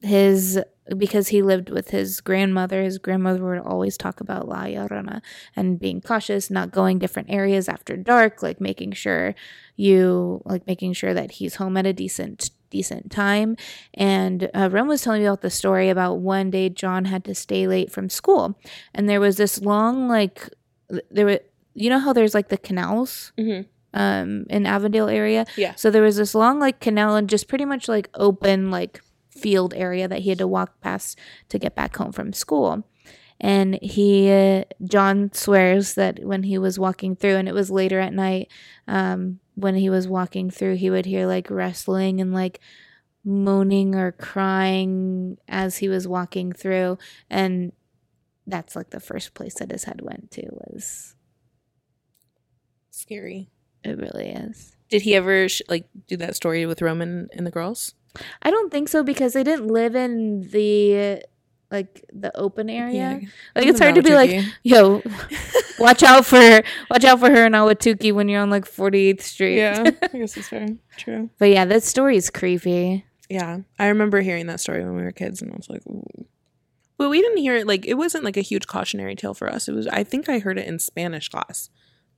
His 0.00 0.60
because 0.96 1.28
he 1.28 1.42
lived 1.42 1.68
with 1.70 1.90
his 1.90 2.20
grandmother. 2.20 2.82
His 2.82 2.98
grandmother 2.98 3.44
would 3.44 3.58
always 3.58 3.96
talk 3.96 4.20
about 4.20 4.48
La 4.48 4.64
Llorona 4.64 5.20
and 5.54 5.78
being 5.78 6.00
cautious, 6.00 6.50
not 6.50 6.70
going 6.70 6.98
different 6.98 7.30
areas 7.30 7.68
after 7.68 7.96
dark, 7.96 8.42
like 8.42 8.60
making 8.60 8.92
sure 8.92 9.34
you 9.76 10.40
like 10.44 10.66
making 10.66 10.94
sure 10.94 11.14
that 11.14 11.32
he's 11.32 11.56
home 11.56 11.76
at 11.76 11.86
a 11.86 11.92
decent 11.92 12.50
decent 12.70 13.10
time. 13.10 13.56
And 13.94 14.50
uh, 14.54 14.68
was 14.72 15.02
telling 15.02 15.20
me 15.20 15.26
about 15.26 15.42
the 15.42 15.50
story 15.50 15.88
about 15.88 16.18
one 16.20 16.50
day 16.50 16.68
John 16.68 17.06
had 17.06 17.24
to 17.24 17.34
stay 17.34 17.66
late 17.66 17.90
from 17.92 18.08
school, 18.08 18.58
and 18.94 19.08
there 19.08 19.20
was 19.20 19.36
this 19.36 19.60
long 19.60 20.08
like 20.08 20.48
there 21.10 21.26
were 21.26 21.40
you 21.74 21.90
know 21.90 21.98
how 21.98 22.12
there's 22.12 22.34
like 22.34 22.48
the 22.48 22.58
canals. 22.58 23.32
Mm-hmm 23.38 23.68
um 23.94 24.44
in 24.50 24.66
Avondale 24.66 25.08
area. 25.08 25.46
Yeah. 25.56 25.74
So 25.74 25.90
there 25.90 26.02
was 26.02 26.16
this 26.16 26.34
long 26.34 26.58
like 26.60 26.80
canal 26.80 27.16
and 27.16 27.28
just 27.28 27.48
pretty 27.48 27.64
much 27.64 27.88
like 27.88 28.10
open 28.14 28.70
like 28.70 29.00
field 29.30 29.72
area 29.74 30.08
that 30.08 30.20
he 30.20 30.30
had 30.30 30.38
to 30.38 30.46
walk 30.46 30.80
past 30.80 31.18
to 31.48 31.58
get 31.58 31.74
back 31.74 31.96
home 31.96 32.12
from 32.12 32.32
school. 32.32 32.84
And 33.40 33.78
he, 33.80 34.30
uh, 34.32 34.64
John 34.82 35.30
swears 35.32 35.94
that 35.94 36.24
when 36.24 36.42
he 36.42 36.58
was 36.58 36.78
walking 36.78 37.14
through, 37.14 37.36
and 37.36 37.48
it 37.48 37.54
was 37.54 37.70
later 37.70 38.00
at 38.00 38.12
night, 38.12 38.50
um, 38.88 39.38
when 39.54 39.76
he 39.76 39.88
was 39.90 40.08
walking 40.08 40.50
through, 40.50 40.76
he 40.76 40.90
would 40.90 41.06
hear 41.06 41.26
like 41.26 41.48
wrestling 41.50 42.20
and 42.20 42.34
like 42.34 42.58
moaning 43.24 43.94
or 43.94 44.12
crying 44.12 45.38
as 45.46 45.76
he 45.78 45.88
was 45.88 46.08
walking 46.08 46.52
through. 46.52 46.98
And 47.30 47.72
that's 48.46 48.74
like 48.74 48.90
the 48.90 49.00
first 49.00 49.34
place 49.34 49.54
that 49.54 49.70
his 49.70 49.84
head 49.84 50.00
went 50.00 50.32
to 50.32 50.42
was 50.50 51.14
scary. 52.90 53.50
It 53.88 53.98
really 53.98 54.28
is. 54.28 54.76
Did 54.88 55.02
he 55.02 55.14
ever 55.14 55.48
sh- 55.48 55.62
like 55.68 55.86
do 56.06 56.16
that 56.18 56.36
story 56.36 56.66
with 56.66 56.80
Roman 56.82 57.28
and 57.32 57.46
the 57.46 57.50
girls? 57.50 57.94
I 58.42 58.50
don't 58.50 58.70
think 58.70 58.88
so 58.88 59.02
because 59.02 59.32
they 59.32 59.44
didn't 59.44 59.68
live 59.68 59.94
in 59.94 60.48
the 60.50 61.22
like 61.70 62.04
the 62.12 62.34
open 62.36 62.70
area. 62.70 63.20
Yeah. 63.20 63.28
Like 63.54 63.66
it's 63.66 63.80
hard 63.80 63.94
to 63.96 64.02
be 64.02 64.14
like, 64.14 64.42
yo, 64.62 65.02
watch 65.78 66.02
out 66.02 66.24
for 66.24 66.62
watch 66.90 67.04
out 67.04 67.20
for 67.20 67.30
her 67.30 67.46
in 67.46 67.52
Ahwatukee 67.52 68.12
when 68.12 68.28
you're 68.28 68.40
on 68.40 68.50
like 68.50 68.64
48th 68.64 69.22
Street. 69.22 69.58
Yeah, 69.58 69.84
I 70.02 70.08
guess 70.18 70.36
it's 70.36 70.48
fair. 70.48 70.68
True. 70.96 71.30
But 71.38 71.50
yeah, 71.50 71.64
that 71.66 71.82
story 71.82 72.16
is 72.16 72.30
creepy. 72.30 73.04
Yeah, 73.28 73.58
I 73.78 73.88
remember 73.88 74.22
hearing 74.22 74.46
that 74.46 74.60
story 74.60 74.82
when 74.82 74.96
we 74.96 75.02
were 75.02 75.12
kids, 75.12 75.42
and 75.42 75.52
I 75.52 75.56
was 75.56 75.68
like, 75.68 75.86
Ooh. 75.86 76.02
but 76.96 77.10
we 77.10 77.20
didn't 77.20 77.38
hear 77.38 77.56
it 77.56 77.66
like 77.66 77.84
it 77.84 77.94
wasn't 77.94 78.24
like 78.24 78.38
a 78.38 78.42
huge 78.42 78.66
cautionary 78.66 79.14
tale 79.14 79.34
for 79.34 79.50
us. 79.52 79.68
It 79.68 79.72
was. 79.72 79.86
I 79.88 80.04
think 80.04 80.28
I 80.30 80.38
heard 80.38 80.58
it 80.58 80.66
in 80.66 80.78
Spanish 80.78 81.28
class. 81.28 81.68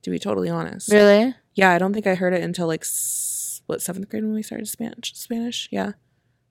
To 0.03 0.09
be 0.09 0.17
totally 0.17 0.49
honest. 0.49 0.91
Really? 0.91 1.35
Yeah, 1.53 1.71
I 1.71 1.77
don't 1.77 1.93
think 1.93 2.07
I 2.07 2.15
heard 2.15 2.33
it 2.33 2.43
until 2.43 2.67
like 2.67 2.85
what 3.65 3.81
seventh 3.81 4.09
grade 4.09 4.23
when 4.23 4.33
we 4.33 4.43
started 4.43 4.67
Spanish. 4.67 5.13
Spanish, 5.15 5.67
yeah, 5.71 5.93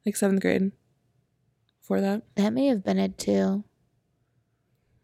like 0.04 0.16
seventh 0.16 0.40
grade. 0.40 0.72
Before 1.80 2.00
that, 2.00 2.22
that 2.36 2.52
may 2.52 2.66
have 2.66 2.84
been 2.84 2.98
it 2.98 3.18
too. 3.18 3.64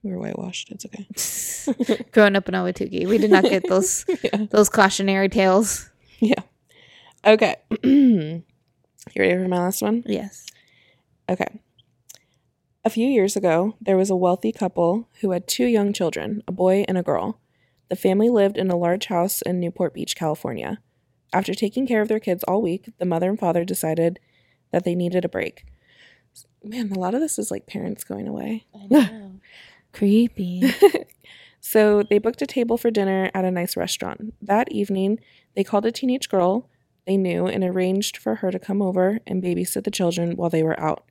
We 0.02 0.12
were 0.12 0.18
whitewashed. 0.18 0.70
It's 0.70 0.86
okay. 0.86 2.04
Growing 2.12 2.36
up 2.36 2.48
in 2.48 2.54
Ahwatukee, 2.54 3.08
we 3.08 3.18
did 3.18 3.30
not 3.30 3.44
get 3.44 3.68
those 3.68 4.04
yeah. 4.22 4.46
those 4.50 4.68
cautionary 4.68 5.28
tales. 5.28 5.90
Yeah. 6.20 6.42
Okay. 7.24 7.56
you 7.82 8.42
ready 9.16 9.34
for 9.34 9.48
my 9.48 9.58
last 9.58 9.82
one? 9.82 10.04
Yes. 10.06 10.46
Okay. 11.28 11.60
A 12.84 12.90
few 12.90 13.08
years 13.08 13.34
ago, 13.34 13.74
there 13.80 13.96
was 13.96 14.10
a 14.10 14.16
wealthy 14.16 14.52
couple 14.52 15.08
who 15.20 15.32
had 15.32 15.48
two 15.48 15.66
young 15.66 15.92
children, 15.92 16.40
a 16.46 16.52
boy 16.52 16.84
and 16.86 16.96
a 16.96 17.02
girl. 17.02 17.40
The 17.88 17.96
family 17.96 18.28
lived 18.28 18.56
in 18.56 18.70
a 18.70 18.76
large 18.76 19.06
house 19.06 19.42
in 19.42 19.60
Newport 19.60 19.94
Beach, 19.94 20.16
California. 20.16 20.78
After 21.32 21.54
taking 21.54 21.86
care 21.86 22.02
of 22.02 22.08
their 22.08 22.20
kids 22.20 22.44
all 22.44 22.62
week, 22.62 22.90
the 22.98 23.04
mother 23.04 23.28
and 23.28 23.38
father 23.38 23.64
decided 23.64 24.18
that 24.72 24.84
they 24.84 24.94
needed 24.94 25.24
a 25.24 25.28
break. 25.28 25.64
Man, 26.64 26.90
a 26.90 26.98
lot 26.98 27.14
of 27.14 27.20
this 27.20 27.38
is 27.38 27.50
like 27.50 27.66
parents 27.66 28.04
going 28.04 28.26
away. 28.26 28.66
I 28.74 28.86
know. 28.88 29.32
Creepy. 29.92 30.72
So 31.68 32.04
they 32.04 32.18
booked 32.18 32.42
a 32.42 32.46
table 32.46 32.78
for 32.78 32.92
dinner 32.92 33.28
at 33.34 33.44
a 33.44 33.50
nice 33.50 33.76
restaurant. 33.76 34.34
That 34.40 34.70
evening, 34.70 35.18
they 35.56 35.64
called 35.64 35.84
a 35.84 35.90
teenage 35.90 36.28
girl 36.28 36.70
they 37.08 37.16
knew 37.16 37.48
and 37.48 37.64
arranged 37.64 38.16
for 38.16 38.36
her 38.36 38.52
to 38.52 38.60
come 38.60 38.80
over 38.80 39.18
and 39.26 39.42
babysit 39.42 39.82
the 39.82 39.90
children 39.90 40.36
while 40.36 40.48
they 40.48 40.62
were 40.62 40.78
out. 40.78 41.04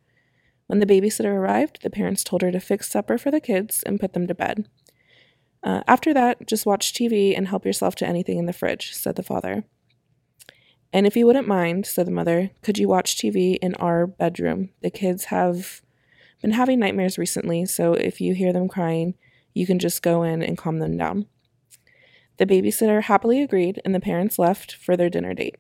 When 0.68 0.80
the 0.80 0.86
babysitter 0.86 1.34
arrived, 1.34 1.82
the 1.84 1.90
parents 1.90 2.24
told 2.24 2.42
her 2.42 2.54
to 2.54 2.62
fix 2.62 2.90
supper 2.90 3.18
for 3.18 3.32
the 3.32 3.42
kids 3.42 3.84
and 3.84 4.00
put 4.00 4.14
them 4.14 4.28
to 4.28 4.34
bed. 4.34 4.70
Uh, 5.66 5.82
after 5.88 6.14
that, 6.14 6.46
just 6.46 6.68
watch 6.68 6.94
TV 6.94 7.36
and 7.36 7.48
help 7.48 7.66
yourself 7.66 7.96
to 7.96 8.08
anything 8.08 8.38
in 8.38 8.46
the 8.46 8.54
fridge, 8.54 8.94
said 8.94 9.16
the 9.16 9.24
father. 9.24 9.66
And 10.94 11.08
if 11.08 11.18
you 11.18 11.26
wouldn't 11.26 11.48
mind, 11.48 11.88
said 11.88 12.06
the 12.06 12.12
mother, 12.12 12.52
could 12.62 12.78
you 12.78 12.88
watch 12.88 13.18
TV 13.18 13.58
in 13.62 13.74
our 13.76 14.06
bedroom? 14.06 14.70
The 14.82 14.92
kids 14.92 15.26
have 15.26 15.82
been 16.42 16.52
having 16.52 16.80
nightmares 16.80 17.18
recently, 17.18 17.66
so 17.66 17.94
if 17.94 18.22
you 18.22 18.36
hear 18.36 18.54
them 18.54 18.68
crying, 18.68 19.16
you 19.56 19.66
can 19.66 19.80
just 19.80 20.04
go 20.04 20.22
in 20.22 20.44
and 20.44 20.58
calm 20.58 20.78
them 20.78 20.98
down. 20.98 21.26
The 22.38 22.46
babysitter 22.46 23.02
happily 23.02 23.42
agreed, 23.42 23.82
and 23.84 23.96
the 23.96 24.00
parents 24.00 24.38
left 24.38 24.76
for 24.76 24.96
their 24.96 25.10
dinner 25.10 25.34
date. 25.34 25.56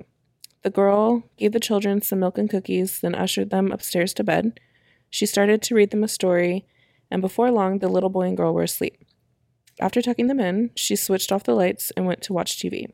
The 0.61 0.69
girl 0.69 1.23
gave 1.37 1.51
the 1.51 1.59
children 1.59 2.01
some 2.01 2.19
milk 2.19 2.37
and 2.37 2.49
cookies, 2.49 2.99
then 2.99 3.15
ushered 3.15 3.49
them 3.49 3.71
upstairs 3.71 4.13
to 4.15 4.23
bed. 4.23 4.59
She 5.09 5.25
started 5.25 5.63
to 5.63 5.75
read 5.75 5.89
them 5.89 6.03
a 6.03 6.07
story, 6.07 6.67
and 7.09 7.21
before 7.21 7.49
long, 7.49 7.79
the 7.79 7.87
little 7.87 8.09
boy 8.09 8.27
and 8.27 8.37
girl 8.37 8.53
were 8.53 8.63
asleep. 8.63 9.04
After 9.79 10.01
tucking 10.01 10.27
them 10.27 10.39
in, 10.39 10.71
she 10.75 10.95
switched 10.95 11.31
off 11.31 11.43
the 11.43 11.55
lights 11.55 11.91
and 11.97 12.05
went 12.05 12.21
to 12.23 12.33
watch 12.33 12.57
TV. 12.57 12.87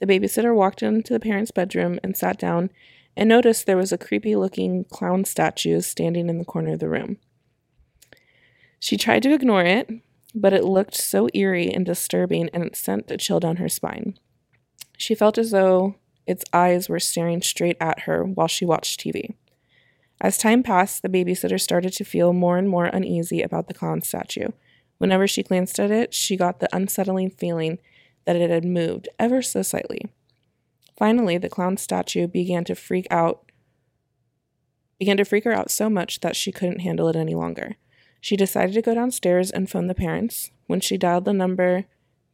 The 0.00 0.06
babysitter 0.06 0.54
walked 0.54 0.82
into 0.82 1.12
the 1.12 1.20
parents' 1.20 1.50
bedroom 1.50 2.00
and 2.02 2.16
sat 2.16 2.38
down 2.38 2.70
and 3.16 3.28
noticed 3.28 3.66
there 3.66 3.76
was 3.76 3.92
a 3.92 3.98
creepy 3.98 4.34
looking 4.34 4.84
clown 4.84 5.24
statue 5.24 5.80
standing 5.80 6.28
in 6.28 6.38
the 6.38 6.44
corner 6.44 6.72
of 6.72 6.80
the 6.80 6.88
room. 6.88 7.18
She 8.80 8.96
tried 8.96 9.22
to 9.22 9.32
ignore 9.32 9.64
it, 9.64 9.88
but 10.34 10.52
it 10.52 10.64
looked 10.64 10.96
so 10.96 11.28
eerie 11.32 11.72
and 11.72 11.86
disturbing 11.86 12.50
and 12.52 12.64
it 12.64 12.76
sent 12.76 13.10
a 13.10 13.16
chill 13.16 13.40
down 13.40 13.56
her 13.56 13.68
spine. 13.68 14.18
She 14.98 15.14
felt 15.14 15.38
as 15.38 15.52
though 15.52 15.94
its 16.26 16.44
eyes 16.52 16.88
were 16.88 17.00
staring 17.00 17.40
straight 17.40 17.76
at 17.80 18.00
her 18.00 18.24
while 18.24 18.48
she 18.48 18.64
watched 18.64 19.00
TV. 19.00 19.34
As 20.20 20.38
time 20.38 20.62
passed, 20.62 21.02
the 21.02 21.08
babysitter 21.08 21.60
started 21.60 21.92
to 21.94 22.04
feel 22.04 22.32
more 22.32 22.56
and 22.56 22.68
more 22.68 22.86
uneasy 22.86 23.42
about 23.42 23.68
the 23.68 23.74
clown 23.74 24.00
statue. 24.00 24.48
Whenever 25.04 25.28
she 25.28 25.42
glanced 25.42 25.78
at 25.78 25.90
it, 25.90 26.14
she 26.14 26.34
got 26.34 26.60
the 26.60 26.74
unsettling 26.74 27.28
feeling 27.28 27.78
that 28.24 28.36
it 28.36 28.48
had 28.48 28.64
moved 28.64 29.06
ever 29.18 29.42
so 29.42 29.60
slightly. 29.60 30.00
Finally, 30.96 31.36
the 31.36 31.50
clown 31.50 31.76
statue 31.76 32.26
began 32.26 32.64
to 32.64 32.74
freak 32.74 33.06
out 33.10 33.52
began 34.98 35.18
to 35.18 35.24
freak 35.26 35.44
her 35.44 35.52
out 35.52 35.70
so 35.70 35.90
much 35.90 36.20
that 36.20 36.34
she 36.34 36.50
couldn't 36.50 36.78
handle 36.78 37.06
it 37.08 37.16
any 37.16 37.34
longer. 37.34 37.76
She 38.18 38.34
decided 38.34 38.72
to 38.76 38.80
go 38.80 38.94
downstairs 38.94 39.50
and 39.50 39.68
phone 39.68 39.88
the 39.88 39.94
parents. 39.94 40.50
When 40.68 40.80
she 40.80 40.96
dialed 40.96 41.26
the 41.26 41.34
number 41.34 41.84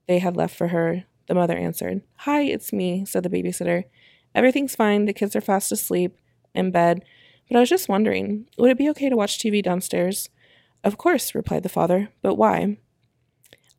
they 0.06 0.20
had 0.20 0.36
left 0.36 0.54
for 0.54 0.68
her, 0.68 1.06
the 1.26 1.34
mother 1.34 1.56
answered. 1.56 2.02
Hi, 2.18 2.42
it's 2.42 2.72
me, 2.72 3.04
said 3.04 3.24
the 3.24 3.30
babysitter. 3.30 3.86
Everything's 4.32 4.76
fine. 4.76 5.06
The 5.06 5.12
kids 5.12 5.34
are 5.34 5.40
fast 5.40 5.72
asleep 5.72 6.16
in 6.54 6.70
bed. 6.70 7.02
But 7.48 7.56
I 7.56 7.60
was 7.60 7.68
just 7.68 7.88
wondering, 7.88 8.46
would 8.58 8.70
it 8.70 8.78
be 8.78 8.88
okay 8.90 9.08
to 9.08 9.16
watch 9.16 9.38
TV 9.38 9.60
downstairs? 9.60 10.28
Of 10.82 10.98
course, 10.98 11.34
replied 11.34 11.62
the 11.62 11.68
father. 11.68 12.08
But 12.22 12.34
why? 12.34 12.78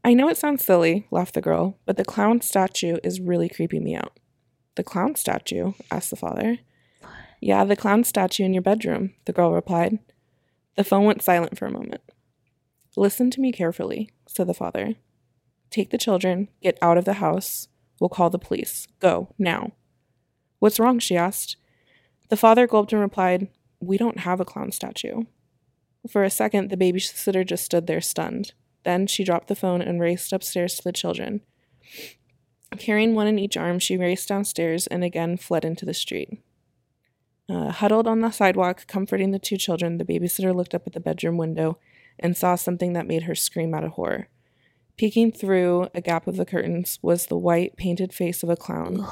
I 0.04 0.14
know 0.14 0.30
it 0.30 0.38
sounds 0.38 0.66
silly, 0.66 1.08
laughed 1.12 1.36
the 1.36 1.42
girl, 1.42 1.78
but 1.86 1.98
the 1.98 2.06
clown 2.06 2.42
statue 2.42 2.98
is 3.04 3.22
really 3.22 3.50
creeping 3.50 3.84
me 3.84 3.96
out. 3.96 4.20
The 4.76 4.84
clown 4.84 5.16
statue? 5.16 5.74
asked 5.92 6.10
the 6.10 6.16
father. 6.16 6.60
Yeah, 7.40 7.66
the 7.66 7.76
clown 7.76 8.04
statue 8.04 8.46
in 8.46 8.54
your 8.54 8.62
bedroom, 8.62 9.14
the 9.26 9.34
girl 9.34 9.52
replied. 9.52 10.00
The 10.76 10.84
phone 10.84 11.06
went 11.06 11.22
silent 11.24 11.58
for 11.58 11.66
a 11.66 11.72
moment. 11.72 12.02
Listen 12.96 13.30
to 13.32 13.42
me 13.42 13.52
carefully, 13.52 14.10
said 14.28 14.48
the 14.48 14.54
father. 14.54 14.96
Take 15.70 15.90
the 15.90 15.98
children, 15.98 16.50
get 16.62 16.78
out 16.82 16.98
of 16.98 17.06
the 17.06 17.14
house. 17.14 17.68
We'll 18.00 18.10
call 18.10 18.30
the 18.30 18.40
police. 18.40 18.88
Go, 19.00 19.34
now. 19.38 19.72
What's 20.60 20.80
wrong? 20.80 21.00
she 21.00 21.16
asked. 21.16 21.58
The 22.30 22.38
father 22.38 22.68
gulped 22.68 22.94
and 22.94 23.02
replied, 23.02 23.48
We 23.80 23.98
don't 23.98 24.20
have 24.20 24.40
a 24.40 24.46
clown 24.46 24.72
statue. 24.72 25.24
For 26.10 26.24
a 26.24 26.30
second, 26.30 26.70
the 26.70 26.78
babysitter 26.78 27.46
just 27.46 27.66
stood 27.66 27.88
there 27.88 28.02
stunned. 28.02 28.54
Then 28.84 29.08
she 29.08 29.24
dropped 29.24 29.48
the 29.48 29.56
phone 29.56 29.82
and 29.82 30.02
raced 30.02 30.34
upstairs 30.34 30.76
to 30.76 30.84
the 30.84 30.92
children. 30.92 31.42
Carrying 32.80 33.14
one 33.14 33.28
in 33.28 33.38
each 33.38 33.58
arm, 33.58 33.80
she 33.80 33.98
raced 33.98 34.30
downstairs 34.30 34.88
and 34.88 35.04
again 35.04 35.38
fled 35.38 35.66
into 35.66 35.86
the 35.86 35.94
street. 35.94 36.42
Uh, 37.50 37.70
huddled 37.70 38.08
on 38.08 38.22
the 38.22 38.32
sidewalk, 38.32 38.88
comforting 38.88 39.32
the 39.32 39.40
two 39.40 39.58
children, 39.58 39.98
the 39.98 40.06
babysitter 40.06 40.56
looked 40.56 40.74
up 40.74 40.88
at 40.88 40.94
the 40.94 41.00
bedroom 41.00 41.38
window 41.38 41.78
and 42.18 42.38
saw 42.38 42.56
something 42.56 42.94
that 42.94 43.08
made 43.08 43.24
her 43.24 43.36
scream 43.36 43.74
out 43.74 43.84
of 43.84 43.92
horror. 43.92 44.30
Peeking 44.98 45.32
through 45.32 45.90
a 45.94 46.02
gap 46.02 46.28
of 46.28 46.38
the 46.38 46.46
curtains 46.46 46.98
was 47.02 47.26
the 47.26 47.38
white, 47.38 47.76
painted 47.76 48.14
face 48.14 48.42
of 48.42 48.50
a 48.50 48.56
clown. 48.56 49.06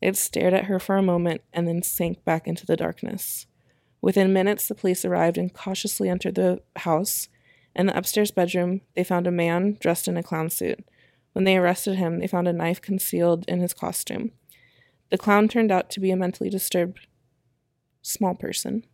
It 0.00 0.16
stared 0.16 0.54
at 0.54 0.64
her 0.64 0.78
for 0.78 0.96
a 0.96 1.02
moment 1.02 1.42
and 1.52 1.68
then 1.68 1.82
sank 1.82 2.24
back 2.24 2.46
into 2.46 2.66
the 2.66 2.76
darkness. 2.76 3.46
Within 4.06 4.32
minutes, 4.32 4.68
the 4.68 4.76
police 4.76 5.04
arrived 5.04 5.36
and 5.36 5.52
cautiously 5.52 6.08
entered 6.08 6.36
the 6.36 6.62
house. 6.76 7.28
In 7.74 7.86
the 7.86 7.98
upstairs 7.98 8.30
bedroom, 8.30 8.82
they 8.94 9.02
found 9.02 9.26
a 9.26 9.32
man 9.32 9.78
dressed 9.80 10.06
in 10.06 10.16
a 10.16 10.22
clown 10.22 10.48
suit. 10.48 10.78
When 11.32 11.42
they 11.42 11.56
arrested 11.56 11.96
him, 11.96 12.20
they 12.20 12.28
found 12.28 12.46
a 12.46 12.52
knife 12.52 12.80
concealed 12.80 13.44
in 13.48 13.58
his 13.58 13.74
costume. 13.74 14.30
The 15.10 15.18
clown 15.18 15.48
turned 15.48 15.72
out 15.72 15.90
to 15.90 15.98
be 15.98 16.12
a 16.12 16.16
mentally 16.16 16.48
disturbed 16.48 17.08
small 18.00 18.36
person 18.36 18.84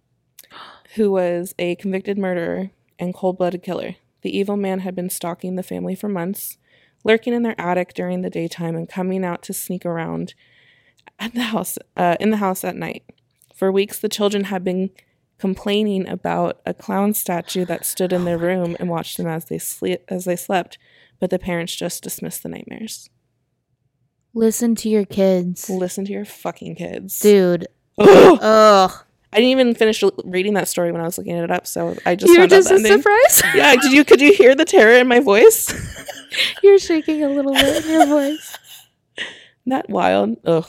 who 0.95 1.13
was 1.13 1.55
a 1.59 1.75
convicted 1.75 2.17
murderer 2.17 2.71
and 2.99 3.13
cold 3.13 3.37
blooded 3.37 3.63
killer. 3.63 3.97
The 4.23 4.35
evil 4.35 4.57
man 4.57 4.79
had 4.79 4.95
been 4.95 5.11
stalking 5.11 5.57
the 5.57 5.63
family 5.63 5.95
for 5.95 6.09
months, 6.09 6.57
lurking 7.05 7.35
in 7.35 7.43
their 7.43 7.61
attic 7.61 7.93
during 7.93 8.23
the 8.23 8.31
daytime 8.31 8.77
and 8.77 8.89
coming 8.89 9.27
out 9.27 9.43
to 9.43 9.53
sneak 9.53 9.85
around 9.85 10.33
at 11.19 11.35
the 11.35 11.43
house 11.43 11.77
uh, 11.99 12.17
in 12.19 12.31
the 12.31 12.39
house 12.39 12.65
at 12.65 12.77
night. 12.77 13.05
For 13.63 13.71
weeks, 13.71 14.01
the 14.01 14.09
children 14.09 14.43
had 14.43 14.65
been 14.65 14.91
complaining 15.39 16.09
about 16.09 16.61
a 16.67 16.75
clown 16.75 17.15
statue 17.15 17.65
that 17.67 17.87
stood 17.87 18.13
in 18.13 18.25
their 18.25 18.37
room 18.37 18.77
and 18.81 18.89
watched 18.89 19.19
them 19.19 19.29
as 19.29 19.45
they 19.45 19.59
sleep 19.59 20.03
as 20.09 20.25
they 20.25 20.35
slept, 20.35 20.79
but 21.21 21.31
the 21.31 21.39
parents 21.39 21.77
just 21.77 22.03
dismissed 22.03 22.43
the 22.43 22.49
nightmares. 22.49 23.09
Listen 24.35 24.75
to 24.75 24.89
your 24.89 25.05
kids. 25.05 25.71
Listen 25.71 26.05
to 26.07 26.13
your 26.13 26.25
fucking 26.25 26.75
kids. 26.75 27.21
Dude. 27.21 27.69
Ugh. 27.99 28.39
Ugh. 28.43 28.91
I 29.33 29.37
didn't 29.37 29.51
even 29.51 29.75
finish 29.77 30.03
reading 30.25 30.55
that 30.55 30.67
story 30.67 30.91
when 30.91 31.01
I 31.01 31.05
was 31.05 31.17
looking 31.17 31.37
it 31.37 31.51
up, 31.53 31.69
so 31.69 31.97
I 32.05 32.17
just 32.17 32.35
You're 32.35 32.49
just 32.49 32.69
as 32.69 32.85
ending. 32.85 33.01
surprised? 33.01 33.45
Yeah, 33.55 33.77
did 33.77 33.93
you 33.93 34.05
could 34.05 34.21
you 34.21 34.35
hear 34.35 34.57
the 34.57 34.65
terror 34.65 34.99
in 34.99 35.07
my 35.07 35.21
voice? 35.21 35.73
You're 36.65 36.81
shaking 36.81 37.23
a 37.23 37.29
little 37.29 37.53
bit 37.53 37.85
in 37.85 37.93
your 37.93 38.07
voice. 38.07 38.59
Not 39.65 39.89
wild. 39.89 40.39
Ugh. 40.45 40.67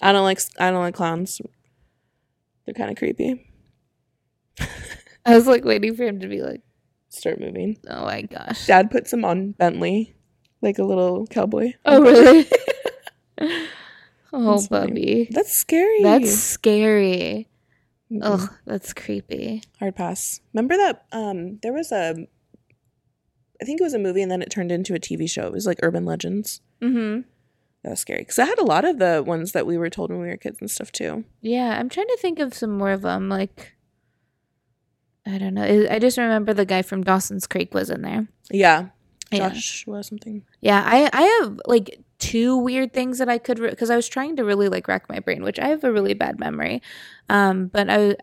I 0.00 0.12
don't 0.12 0.24
like 0.24 0.40
I 0.58 0.70
don't 0.70 0.80
like 0.80 0.94
clowns. 0.94 1.42
They're 2.64 2.74
kind 2.74 2.90
of 2.90 2.96
creepy. 2.96 3.46
I 5.26 5.34
was 5.36 5.46
like 5.46 5.64
waiting 5.64 5.94
for 5.96 6.04
him 6.04 6.20
to 6.20 6.28
be 6.28 6.40
like, 6.42 6.62
Start 7.08 7.40
moving. 7.40 7.76
oh 7.88 8.04
my 8.04 8.22
gosh. 8.22 8.66
Dad 8.66 8.90
puts 8.90 9.12
him 9.12 9.24
on 9.24 9.52
Bentley, 9.52 10.14
like 10.62 10.78
a 10.78 10.84
little 10.84 11.26
cowboy. 11.26 11.72
Oh, 11.84 12.00
really? 12.00 12.46
oh, 14.32 14.52
That's 14.52 14.68
funny. 14.68 14.86
Bubby. 14.88 15.28
That's 15.32 15.52
scary. 15.52 16.02
That's 16.04 16.32
scary. 16.32 17.48
Mm-mm. 18.12 18.20
Ugh, 18.22 18.48
that's 18.66 18.92
creepy. 18.92 19.62
hard 19.78 19.96
pass. 19.96 20.40
Remember 20.54 20.76
that? 20.76 21.04
Um, 21.12 21.58
there 21.62 21.72
was 21.72 21.90
a. 21.92 22.26
I 23.60 23.64
think 23.64 23.80
it 23.80 23.84
was 23.84 23.94
a 23.94 23.98
movie, 23.98 24.22
and 24.22 24.30
then 24.30 24.42
it 24.42 24.50
turned 24.50 24.72
into 24.72 24.94
a 24.94 24.98
TV 25.00 25.28
show. 25.28 25.46
It 25.46 25.52
was 25.52 25.66
like 25.66 25.78
Urban 25.82 26.04
Legends. 26.04 26.60
Mm-hmm. 26.82 27.28
That 27.82 27.90
was 27.90 28.00
scary 28.00 28.20
because 28.20 28.38
I 28.38 28.44
had 28.44 28.58
a 28.58 28.64
lot 28.64 28.84
of 28.84 28.98
the 28.98 29.22
ones 29.26 29.52
that 29.52 29.66
we 29.66 29.78
were 29.78 29.88
told 29.88 30.10
when 30.10 30.20
we 30.20 30.28
were 30.28 30.36
kids 30.36 30.58
and 30.60 30.70
stuff 30.70 30.92
too. 30.92 31.24
Yeah, 31.40 31.78
I'm 31.78 31.88
trying 31.88 32.08
to 32.08 32.18
think 32.20 32.38
of 32.38 32.52
some 32.52 32.76
more 32.76 32.90
of 32.90 33.02
them. 33.02 33.28
Like, 33.30 33.74
I 35.26 35.38
don't 35.38 35.54
know. 35.54 35.86
I 35.90 35.98
just 35.98 36.18
remember 36.18 36.52
the 36.52 36.66
guy 36.66 36.82
from 36.82 37.02
Dawson's 37.02 37.46
Creek 37.46 37.72
was 37.72 37.88
in 37.88 38.02
there. 38.02 38.28
Yeah, 38.50 38.88
Yeah. 39.30 39.48
Joshua 39.48 40.02
something. 40.02 40.44
Yeah, 40.60 40.82
I 40.84 41.08
I 41.12 41.22
have 41.22 41.60
like 41.66 42.00
two 42.18 42.58
weird 42.58 42.92
things 42.92 43.18
that 43.18 43.30
I 43.30 43.38
could 43.38 43.58
because 43.58 43.88
I 43.88 43.96
was 43.96 44.08
trying 44.08 44.36
to 44.36 44.44
really 44.44 44.68
like 44.68 44.86
rack 44.86 45.08
my 45.08 45.20
brain, 45.20 45.42
which 45.42 45.58
I 45.58 45.68
have 45.68 45.82
a 45.82 45.92
really 45.92 46.14
bad 46.14 46.38
memory. 46.38 46.82
Um, 47.30 47.68
but 47.68 47.88
I 47.88 48.16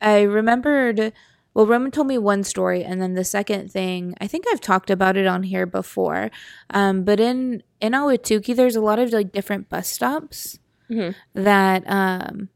I 0.00 0.22
remembered. 0.22 1.12
Well, 1.56 1.66
Roman 1.66 1.90
told 1.90 2.06
me 2.06 2.18
one 2.18 2.44
story, 2.44 2.84
and 2.84 3.00
then 3.00 3.14
the 3.14 3.24
second 3.24 3.72
thing 3.72 4.14
I 4.20 4.26
think 4.26 4.44
I've 4.52 4.60
talked 4.60 4.90
about 4.90 5.16
it 5.16 5.26
on 5.26 5.42
here 5.42 5.64
before. 5.64 6.30
Um, 6.68 7.02
but 7.02 7.18
in 7.18 7.62
in 7.80 7.92
Ahwatukee, 7.92 8.54
there's 8.54 8.76
a 8.76 8.82
lot 8.82 8.98
of 8.98 9.10
like 9.10 9.32
different 9.32 9.70
bus 9.70 9.88
stops 9.88 10.58
Mhm. 10.90 11.14
that 11.32 11.82
um, 11.88 12.50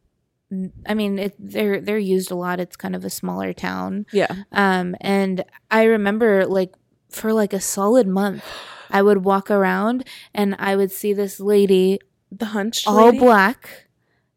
I 0.87 0.93
mean, 0.93 1.19
it, 1.19 1.35
they're 1.39 1.81
they're 1.81 1.97
used 2.17 2.31
a 2.31 2.35
lot. 2.35 2.61
It's 2.61 2.77
kind 2.77 2.95
of 2.95 3.03
a 3.05 3.09
smaller 3.11 3.55
town. 3.55 4.05
Yeah. 4.13 4.35
Um, 4.53 4.95
and 5.01 5.45
I 5.71 5.85
remember 5.85 6.45
like 6.45 6.75
for 7.09 7.33
like 7.33 7.55
a 7.55 7.61
solid 7.61 8.07
month, 8.07 8.45
I 8.91 9.01
would 9.01 9.25
walk 9.25 9.51
around 9.51 10.07
and 10.35 10.55
I 10.59 10.77
would 10.77 10.93
see 10.93 11.15
this 11.15 11.41
lady 11.41 12.01
The 12.31 12.47
hunch. 12.53 12.87
all 12.87 13.07
lady? 13.07 13.19
black, 13.19 13.89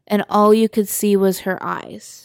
and 0.06 0.24
all 0.30 0.54
you 0.54 0.70
could 0.70 0.88
see 0.88 1.16
was 1.16 1.40
her 1.40 1.58
eyes. 1.62 2.23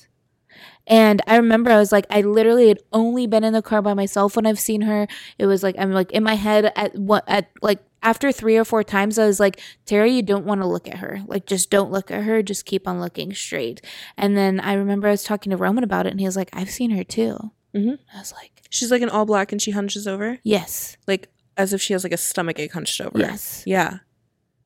And 0.89 1.21
I 1.27 1.37
remember 1.37 1.69
I 1.71 1.77
was 1.77 1.91
like, 1.91 2.07
I 2.09 2.21
literally 2.21 2.67
had 2.67 2.79
only 2.91 3.27
been 3.27 3.43
in 3.43 3.53
the 3.53 3.61
car 3.61 3.81
by 3.81 3.93
myself 3.93 4.35
when 4.35 4.45
I've 4.47 4.59
seen 4.59 4.81
her. 4.81 5.07
It 5.37 5.45
was 5.45 5.61
like 5.63 5.75
I'm 5.77 5.91
like 5.93 6.11
in 6.11 6.23
my 6.23 6.33
head 6.35 6.73
at 6.75 6.95
what 6.97 7.23
at 7.27 7.49
like 7.61 7.79
after 8.01 8.31
three 8.31 8.57
or 8.57 8.63
four 8.65 8.83
times, 8.83 9.19
I 9.19 9.25
was 9.27 9.39
like, 9.39 9.59
Terry, 9.85 10.11
you 10.13 10.21
don't 10.23 10.45
want 10.45 10.61
to 10.61 10.67
look 10.67 10.87
at 10.87 10.99
her. 10.99 11.21
Like, 11.27 11.45
just 11.45 11.69
don't 11.69 11.91
look 11.91 12.09
at 12.09 12.23
her. 12.23 12.41
Just 12.41 12.65
keep 12.65 12.87
on 12.87 13.01
looking 13.01 13.33
straight. 13.33 13.81
And 14.17 14.37
then 14.37 14.61
I 14.61 14.73
remember 14.73 15.09
I 15.09 15.11
was 15.11 15.23
talking 15.25 15.49
to 15.51 15.57
Roman 15.57 15.83
about 15.83 16.05
it, 16.05 16.11
and 16.11 16.19
he 16.21 16.25
was 16.25 16.37
like, 16.37 16.49
I've 16.53 16.69
seen 16.69 16.91
her 16.91 17.03
too. 17.03 17.51
Mm-hmm. 17.75 17.95
I 18.15 18.19
was 18.19 18.31
like, 18.33 18.63
She's 18.69 18.89
like 18.89 19.01
an 19.01 19.09
all 19.09 19.25
black 19.25 19.51
and 19.51 19.61
she 19.61 19.71
hunches 19.71 20.07
over, 20.07 20.39
Yes, 20.43 20.95
like 21.07 21.27
as 21.57 21.73
if 21.73 21.81
she 21.81 21.93
has 21.93 22.03
like 22.03 22.13
a 22.13 22.17
stomach 22.17 22.57
ache 22.57 22.71
hunched 22.73 23.01
over. 23.01 23.19
yes. 23.19 23.63
Yeah. 23.65 23.97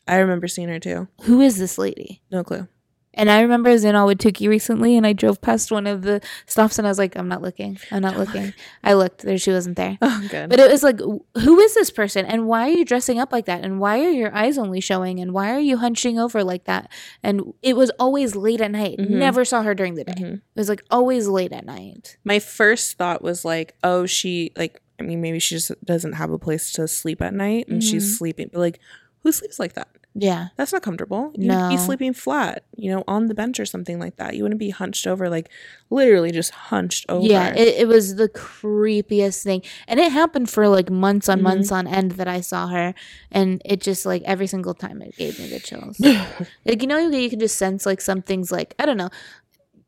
I 0.07 0.17
remember 0.17 0.47
seeing 0.47 0.67
her 0.69 0.79
too. 0.79 1.07
Who 1.23 1.41
is 1.41 1.57
this 1.57 1.77
lady? 1.77 2.21
No 2.29 2.43
clue. 2.43 2.67
And 3.15 3.29
I 3.29 3.41
remember 3.41 3.69
I 3.69 3.73
was 3.73 3.83
in 3.83 3.95
Ahwatukee 3.95 4.47
recently, 4.47 4.97
and 4.97 5.05
I 5.05 5.13
drove 5.13 5.41
past 5.41 5.71
one 5.71 5.85
of 5.87 6.01
the 6.01 6.19
stops, 6.47 6.77
and 6.79 6.87
I 6.87 6.89
was 6.91 6.97
like, 6.97 7.15
I'm 7.15 7.27
not 7.27 7.41
looking. 7.41 7.77
I'm 7.91 8.01
not 8.01 8.17
looking. 8.17 8.53
I 8.83 8.93
looked 8.93 9.21
there; 9.21 9.37
she 9.37 9.51
wasn't 9.51 9.77
there. 9.77 9.97
Oh, 10.01 10.27
good. 10.29 10.49
But 10.49 10.59
it 10.59 10.71
was 10.71 10.81
like, 10.83 10.99
who 10.99 11.59
is 11.59 11.73
this 11.75 11.91
person, 11.91 12.25
and 12.25 12.47
why 12.47 12.69
are 12.69 12.73
you 12.73 12.85
dressing 12.85 13.19
up 13.19 13.31
like 13.31 13.45
that, 13.45 13.63
and 13.63 13.79
why 13.79 13.99
are 14.03 14.09
your 14.09 14.33
eyes 14.35 14.57
only 14.57 14.81
showing, 14.81 15.19
and 15.19 15.31
why 15.33 15.51
are 15.51 15.59
you 15.59 15.77
hunching 15.77 16.17
over 16.19 16.43
like 16.43 16.65
that? 16.65 16.91
And 17.21 17.53
it 17.61 17.75
was 17.75 17.91
always 17.99 18.35
late 18.35 18.61
at 18.61 18.71
night. 18.71 18.97
Mhm. 18.97 19.09
Never 19.11 19.45
saw 19.45 19.61
her 19.61 19.75
during 19.75 19.95
the 19.95 20.03
day. 20.05 20.13
Mhm. 20.13 20.33
It 20.35 20.41
was 20.55 20.69
like 20.69 20.83
always 20.89 21.27
late 21.27 21.53
at 21.53 21.65
night. 21.65 22.17
My 22.23 22.39
first 22.39 22.97
thought 22.97 23.21
was 23.21 23.45
like, 23.45 23.75
oh, 23.83 24.05
she 24.05 24.51
like. 24.57 24.79
I 24.99 25.03
mean, 25.03 25.21
maybe 25.21 25.39
she 25.39 25.55
just 25.55 25.71
doesn't 25.83 26.13
have 26.13 26.29
a 26.31 26.37
place 26.37 26.71
to 26.73 26.87
sleep 26.87 27.21
at 27.21 27.33
night, 27.33 27.67
and 27.67 27.81
Mhm. 27.81 27.89
she's 27.91 28.17
sleeping. 28.17 28.49
But 28.53 28.59
like, 28.59 28.79
who 29.23 29.31
sleeps 29.31 29.57
like 29.59 29.73
that? 29.73 29.87
Yeah, 30.15 30.49
That's 30.57 30.71
not 30.71 30.83
comfortable. 30.83 31.31
You'd 31.33 31.69
be 31.69 31.77
sleeping 31.77 32.13
flat, 32.13 32.63
you 32.77 32.91
know, 32.91 33.03
on 33.07 33.25
the 33.27 33.33
bench 33.33 33.59
or 33.59 33.65
something 33.65 33.97
like 33.99 34.17
that. 34.17 34.35
You 34.35 34.43
wouldn't 34.43 34.59
be 34.59 34.69
hunched 34.69 35.07
over, 35.07 35.27
like 35.29 35.49
literally 35.89 36.31
just 36.31 36.51
hunched 36.51 37.05
over. 37.09 37.25
yeah. 37.27 37.53
It, 37.55 37.69
it 37.81 37.87
was 37.87 38.15
the 38.15 38.29
creepiest 38.29 39.43
thing, 39.43 39.63
and 39.87 39.99
it 39.99 40.11
happened 40.11 40.49
for 40.49 40.67
like 40.67 40.89
months 40.91 41.27
on 41.29 41.39
Mhm. 41.39 41.43
months 41.43 41.71
on 41.71 41.87
end 41.87 42.11
that 42.13 42.27
I 42.27 42.41
saw 42.41 42.67
her, 42.67 42.93
and 43.31 43.61
it 43.65 43.81
just 43.81 44.05
like 44.05 44.21
every 44.25 44.47
single 44.47 44.73
time 44.75 45.01
it 45.01 45.15
gave 45.17 45.39
me 45.39 45.47
the 45.49 45.59
chills. 45.59 45.99
like 46.65 46.81
you 46.81 46.87
know, 46.87 46.97
you, 46.99 47.09
you 47.17 47.29
can 47.29 47.39
just 47.39 47.57
sense 47.57 47.85
like 47.85 48.01
something's 48.01 48.51
like 48.51 48.75
I 48.79 48.85
don't 48.85 48.97
know. 48.97 49.09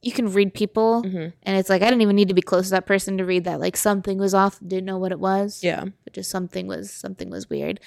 You 0.06 0.12
can 0.12 0.32
read 0.32 0.54
people, 0.54 1.02
Mhm. 1.04 1.34
and 1.44 1.58
it's 1.58 1.68
like 1.70 1.82
I 1.82 1.86
didn't 1.86 2.04
even 2.04 2.15
need 2.15 2.28
to 2.30 2.34
be 2.36 2.41
close 2.44 2.65
to 2.65 2.72
that 2.72 2.86
person 2.86 3.18
to 3.18 3.26
read 3.26 3.44
that. 3.46 3.60
Like 3.60 3.76
something 3.76 4.20
was 4.20 4.34
off, 4.36 4.60
didn't 4.65 4.86
know 4.86 5.00
what 5.00 5.12
it 5.12 5.20
was. 5.20 5.62
Yeah. 5.63 5.84
but 6.04 6.13
just 6.13 6.30
something 6.30 6.68
was 6.68 6.91
something 6.91 7.30
was 7.32 7.50
weird. 7.50 7.80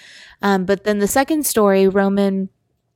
Um, 0.42 0.64
but 0.66 0.82
then 0.84 0.98
the 0.98 1.06
second 1.06 1.46
story, 1.46 1.86
Roman 1.88 2.48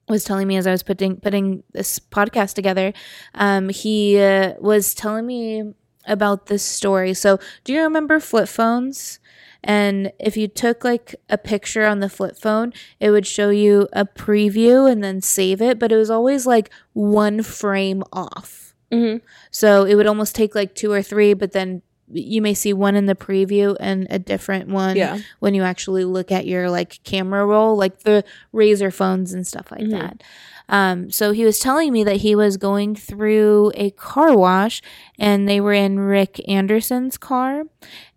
was 0.09 0.25
telling 0.25 0.49
me 0.49 0.57
as 0.57 0.67
I 0.67 0.73
was 0.73 0.83
putting 0.83 1.17
putting 1.17 1.63
this 1.73 2.01
podcast 2.01 2.55
together, 2.55 2.93
um, 3.35 3.69
he 3.69 4.19
uh, 4.21 4.55
was 4.61 4.93
telling 4.93 5.25
me 5.27 5.73
about 6.07 6.47
this 6.47 6.65
story. 6.65 7.15
So, 7.15 7.39
do 7.63 7.73
you 7.73 7.81
remember 7.83 8.19
flip 8.19 8.49
phones? 8.49 9.21
And 9.63 10.11
if 10.19 10.37
you 10.37 10.49
took 10.49 10.83
like 10.83 11.15
a 11.31 11.39
picture 11.39 11.87
on 11.87 12.01
the 12.01 12.09
flip 12.09 12.37
phone, 12.37 12.73
it 12.99 13.11
would 13.13 13.29
show 13.29 13.51
you 13.51 13.87
a 13.93 14.05
preview 14.05 14.91
and 14.91 15.05
then 15.05 15.21
save 15.21 15.63
it, 15.63 15.79
but 15.79 15.93
it 15.93 15.97
was 15.97 16.11
always 16.11 16.45
like 16.45 16.69
one 16.95 17.45
frame 17.45 18.03
off. 18.13 18.72
Mm-hmm. 18.93 19.25
So 19.51 19.85
it 19.85 19.95
would 19.95 20.07
almost 20.07 20.35
take 20.35 20.55
like 20.55 20.75
two 20.75 20.93
or 20.93 21.03
three, 21.03 21.35
but 21.35 21.53
then 21.53 21.83
you 22.15 22.43
may 22.43 22.53
see 22.53 22.75
one 22.75 22.95
in 22.95 23.07
the 23.07 23.15
preview 23.15 23.75
and 23.81 24.07
a 24.11 24.19
different 24.19 24.69
one 24.69 24.97
Yeah. 24.97 25.21
when 25.39 25.55
you 25.55 25.63
actually 25.63 26.05
look 26.05 26.31
at 26.31 26.47
your 26.47 26.69
like 26.71 27.01
camera 27.05 27.47
roll, 27.47 27.75
like 27.77 28.01
the 28.01 28.23
Razr 28.53 28.93
phones 28.93 29.33
and 29.33 29.47
stuff 29.47 29.71
like 29.73 29.81
Mhm. 29.83 29.91
that. 29.93 30.23
Um, 30.68 31.11
so 31.11 31.33
he 31.33 31.44
was 31.44 31.59
telling 31.59 31.92
me 31.92 32.05
that 32.05 32.16
he 32.16 32.35
was 32.35 32.57
going 32.57 32.94
through 32.94 33.72
a 33.75 33.90
car 33.90 34.37
wash 34.37 34.81
and 35.18 35.48
they 35.48 35.61
were 35.61 35.72
in 35.72 35.98
Rick 36.01 36.40
Anderson's 36.48 37.18
car 37.18 37.64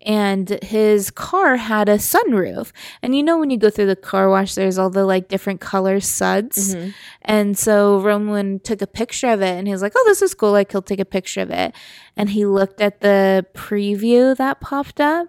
and 0.00 0.58
his 0.62 1.10
car 1.10 1.56
had 1.56 1.88
a 1.88 1.96
sunroof. 1.96 2.72
And 3.02 3.14
you 3.16 3.22
know, 3.22 3.38
when 3.38 3.50
you 3.50 3.58
go 3.58 3.68
through 3.70 3.86
the 3.86 3.96
car 3.96 4.28
wash, 4.30 4.54
there's 4.54 4.78
all 4.78 4.90
the 4.90 5.04
like 5.04 5.28
different 5.28 5.60
color 5.60 6.00
suds. 6.00 6.74
Mhm. 6.74 6.94
And 7.22 7.58
so 7.58 8.00
Roman 8.00 8.60
took 8.60 8.80
a 8.80 8.86
picture 8.86 9.28
of 9.28 9.42
it 9.42 9.58
and 9.58 9.66
he 9.66 9.72
was 9.72 9.82
like, 9.82 9.92
Oh, 9.96 10.04
this 10.06 10.22
is 10.22 10.32
cool. 10.34 10.52
Like, 10.52 10.70
he'll 10.72 10.82
take 10.82 11.00
a 11.00 11.04
picture 11.04 11.40
of 11.40 11.50
it. 11.50 11.74
And 12.16 12.30
he 12.30 12.46
looked 12.46 12.80
at 12.80 13.00
the 13.00 13.44
preview 13.54 14.34
that 14.36 14.60
popped 14.60 15.00
up, 15.02 15.28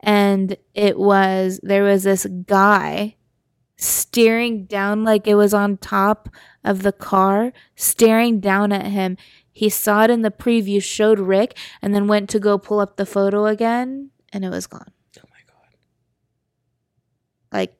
and 0.00 0.56
it 0.74 0.96
was 0.96 1.58
there 1.64 1.82
was 1.82 2.04
this 2.04 2.26
guy 2.46 3.16
staring 3.78 4.64
down 4.66 5.04
like 5.04 5.26
it 5.26 5.36
was 5.36 5.54
on 5.54 5.78
top 5.78 6.28
of 6.64 6.82
the 6.82 6.92
car, 6.92 7.52
staring 7.76 8.40
down 8.40 8.72
at 8.72 8.86
him. 8.86 9.16
He 9.50 9.68
saw 9.68 10.04
it 10.04 10.10
in 10.10 10.22
the 10.22 10.30
preview, 10.30 10.82
showed 10.82 11.18
Rick, 11.18 11.56
and 11.80 11.94
then 11.94 12.06
went 12.06 12.28
to 12.30 12.38
go 12.38 12.58
pull 12.58 12.80
up 12.80 12.96
the 12.96 13.06
photo 13.06 13.46
again, 13.46 14.10
and 14.32 14.44
it 14.44 14.50
was 14.50 14.66
gone. 14.66 14.92
Oh 15.18 15.22
my 15.30 15.40
god. 15.46 15.76
Like, 17.52 17.74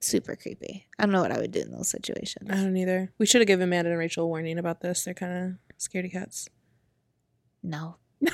super 0.00 0.36
creepy. 0.36 0.86
I 0.98 1.02
don't 1.04 1.12
know 1.12 1.20
what 1.20 1.32
I 1.32 1.38
would 1.38 1.50
do 1.50 1.60
in 1.60 1.72
those 1.72 1.88
situations. 1.88 2.48
I 2.50 2.54
don't 2.54 2.76
either. 2.76 3.12
We 3.18 3.26
should 3.26 3.40
have 3.40 3.48
given 3.48 3.64
Amanda 3.64 3.90
and 3.90 3.98
Rachel 3.98 4.24
a 4.24 4.28
warning 4.28 4.58
about 4.58 4.80
this. 4.80 5.04
They're 5.04 5.14
kind 5.14 5.58
of 5.72 5.78
scaredy 5.78 6.12
cats. 6.12 6.48
No. 7.62 7.96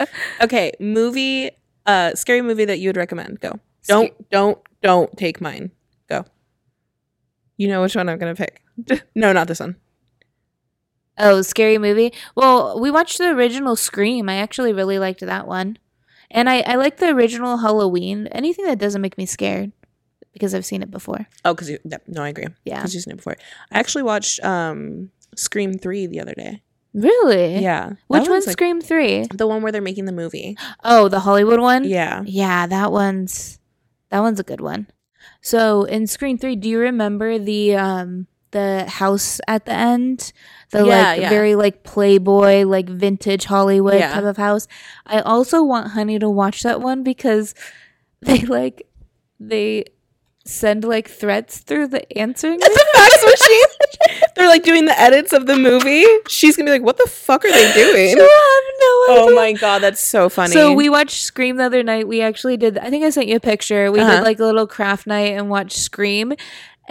Okay, 0.42 0.72
movie, 0.80 1.50
uh, 1.84 2.14
scary 2.14 2.40
movie 2.40 2.64
that 2.64 2.78
you 2.78 2.88
would 2.88 2.96
recommend. 2.96 3.40
Go. 3.40 3.60
Don't, 3.86 4.30
don't, 4.30 4.58
don't 4.82 5.16
take 5.16 5.40
mine. 5.40 5.70
Go. 6.08 6.24
You 7.56 7.68
know 7.68 7.82
which 7.82 7.96
one 7.96 8.08
I'm 8.08 8.18
gonna 8.18 8.34
pick. 8.34 8.62
no, 9.14 9.32
not 9.32 9.48
this 9.48 9.60
one. 9.60 9.76
Oh, 11.18 11.42
scary 11.42 11.76
movie. 11.78 12.12
Well, 12.34 12.80
we 12.80 12.90
watched 12.90 13.18
the 13.18 13.28
original 13.28 13.76
Scream. 13.76 14.28
I 14.28 14.36
actually 14.36 14.72
really 14.72 14.98
liked 14.98 15.20
that 15.20 15.46
one. 15.46 15.78
And 16.30 16.48
I, 16.48 16.60
I 16.60 16.76
like 16.76 16.96
the 16.96 17.10
original 17.10 17.58
Halloween. 17.58 18.26
Anything 18.28 18.64
that 18.66 18.78
doesn't 18.78 19.02
make 19.02 19.18
me 19.18 19.26
scared 19.26 19.72
because 20.32 20.54
I've 20.54 20.64
seen 20.64 20.82
it 20.82 20.90
before. 20.90 21.26
Oh, 21.44 21.52
because 21.52 21.68
you. 21.68 21.78
No, 22.06 22.22
I 22.22 22.28
agree. 22.28 22.46
Yeah. 22.64 22.76
Because 22.76 22.94
you've 22.94 23.04
seen 23.04 23.12
it 23.12 23.16
before. 23.16 23.36
I 23.70 23.78
actually 23.78 24.04
watched 24.04 24.42
um 24.42 25.10
Scream 25.36 25.76
Three 25.78 26.06
the 26.06 26.20
other 26.20 26.34
day. 26.34 26.62
Really? 26.94 27.58
Yeah. 27.58 27.90
Which 28.08 28.24
That 28.24 28.30
one's 28.30 28.46
like 28.46 28.54
Scream 28.54 28.80
3? 28.80 29.28
the 29.32 29.46
one 29.46 29.62
where 29.62 29.70
they're 29.70 29.80
making 29.80 30.06
the 30.06 30.12
movie? 30.12 30.56
Oh, 30.82 31.06
the 31.08 31.20
Hollywood 31.20 31.60
one? 31.60 31.84
Yeah. 31.84 32.22
Yeah, 32.26 32.66
that 32.66 32.90
one's 32.90 33.59
that 34.10 34.20
one's 34.20 34.40
a 34.40 34.44
good 34.44 34.60
one. 34.60 34.86
So 35.40 35.84
in 35.84 36.06
Scream 36.06 36.38
3, 36.38 36.56
do 36.56 36.68
you 36.68 36.78
remember 36.78 37.38
the 37.38 37.76
um 37.76 38.26
the 38.52 38.84
house 38.88 39.40
at 39.46 39.64
the 39.66 39.72
end? 39.72 40.32
The 40.72 40.84
Yeah, 40.84 41.12
like 41.12 41.20
yeah. 41.20 41.28
very 41.30 41.54
like 41.54 41.84
Playboy, 41.84 42.64
like 42.64 42.88
vintage 42.88 43.44
Hollywood 43.44 43.98
Yeah. 44.00 44.12
type 44.14 44.24
of 44.24 44.36
house. 44.36 44.66
I 45.06 45.20
also 45.20 45.62
want 45.62 45.88
Honey 45.88 46.18
to 46.18 46.28
watch 46.30 46.62
that 46.62 46.80
one 46.80 47.02
because 47.02 47.54
they 48.22 48.40
like 48.40 48.86
they 49.38 49.84
send 50.44 50.84
like 50.84 51.08
threats 51.08 51.58
through 51.58 51.86
the 51.88 52.18
answering 52.18 52.58
machine. 52.58 52.76
fax 52.94 53.24
machine. 53.24 54.22
They're 54.36 54.48
like 54.48 54.62
doing 54.62 54.86
the 54.86 54.98
edits 54.98 55.32
of 55.32 55.46
the 55.46 55.56
movie. 55.56 56.04
She's 56.28 56.56
gonna 56.56 56.66
be 56.68 56.72
like, 56.72 56.82
"What 56.82 56.96
the 56.98 57.08
fuck 57.08 57.44
are 57.44 57.50
they 57.52 57.72
doing?" 57.74 58.10
She'll 58.16 58.20
have 58.20 58.64
no 58.80 59.04
idea. 59.08 59.22
Oh 59.22 59.32
my 59.34 59.52
god, 59.52 59.82
that's 59.82 60.00
so 60.02 60.28
funny. 60.28 60.52
So 60.52 60.72
we 60.72 60.88
watched 60.88 61.22
Scream 61.22 61.56
the 61.56 61.64
other 61.64 61.82
night. 61.82 62.08
We 62.08 62.20
actually 62.22 62.56
did. 62.56 62.78
I 62.78 62.88
think 62.90 63.04
I 63.04 63.10
sent 63.10 63.26
you 63.28 63.36
a 63.36 63.40
picture. 63.40 63.92
We 63.92 64.00
Uh-huh. 64.00 64.16
did 64.16 64.24
like 64.24 64.38
a 64.40 64.44
little 64.44 64.66
craft 64.66 65.06
night 65.06 65.32
and 65.36 65.50
watched 65.50 65.76
Scream. 65.78 66.32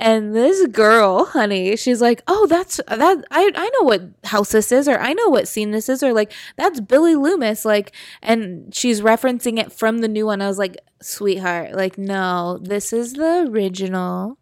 And 0.02 0.34
this 0.34 0.66
girl, 0.68 1.26
honey, 1.26 1.76
she's 1.76 2.02
like, 2.02 2.22
"Oh, 2.28 2.48
that's 2.48 2.78
that. 2.88 3.24
I 3.32 3.52
I 3.54 3.70
know 3.70 3.84
what 3.86 4.02
house 4.24 4.52
this 4.54 4.72
is, 4.72 4.88
or 4.88 4.98
I 4.98 5.12
know 5.14 5.28
what 5.28 5.48
scene 5.48 5.72
this 5.72 5.90
is, 5.90 6.02
or 6.02 6.14
like 6.14 6.32
that's 6.56 6.80
Billy 6.80 7.16
Loomis." 7.16 7.66
Like, 7.66 7.94
and 8.22 8.74
she's 8.74 9.02
referencing 9.02 9.60
it 9.60 9.74
from 9.74 9.98
the 10.00 10.08
new 10.08 10.26
one. 10.26 10.42
I 10.42 10.48
was 10.48 10.58
like, 10.58 10.78
"Sweetheart, 11.02 11.74
like, 11.76 11.98
no, 11.98 12.60
this 12.62 12.94
is 12.94 13.14
the 13.14 13.46
original. 13.50 14.38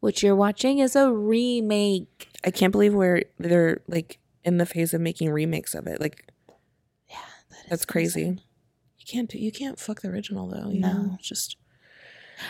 What 0.00 0.22
you're 0.22 0.36
watching 0.36 0.78
is 0.78 0.94
a 0.94 1.10
remake." 1.12 2.28
I 2.44 2.52
can't 2.52 2.70
believe 2.70 2.94
we're 2.94 3.24
they're 3.38 3.80
like 3.88 4.18
in 4.44 4.58
the 4.58 4.66
phase 4.66 4.94
of 4.94 5.00
making 5.00 5.30
remakes 5.32 5.74
of 5.74 5.88
it. 5.88 6.00
Like 6.00 6.32
Yeah, 7.10 7.16
that 7.50 7.58
is 7.64 7.70
that's 7.70 7.84
crazy. 7.84 8.20
insane. 8.22 8.40
You 8.98 9.04
can't 9.06 9.28
do 9.30 9.38
you 9.38 9.50
can't 9.50 9.80
fuck 9.80 10.02
the 10.02 10.08
original 10.10 10.46
though. 10.48 10.70
You 10.70 10.78
No. 10.80 10.92
know? 10.92 11.18
Just 11.20 11.56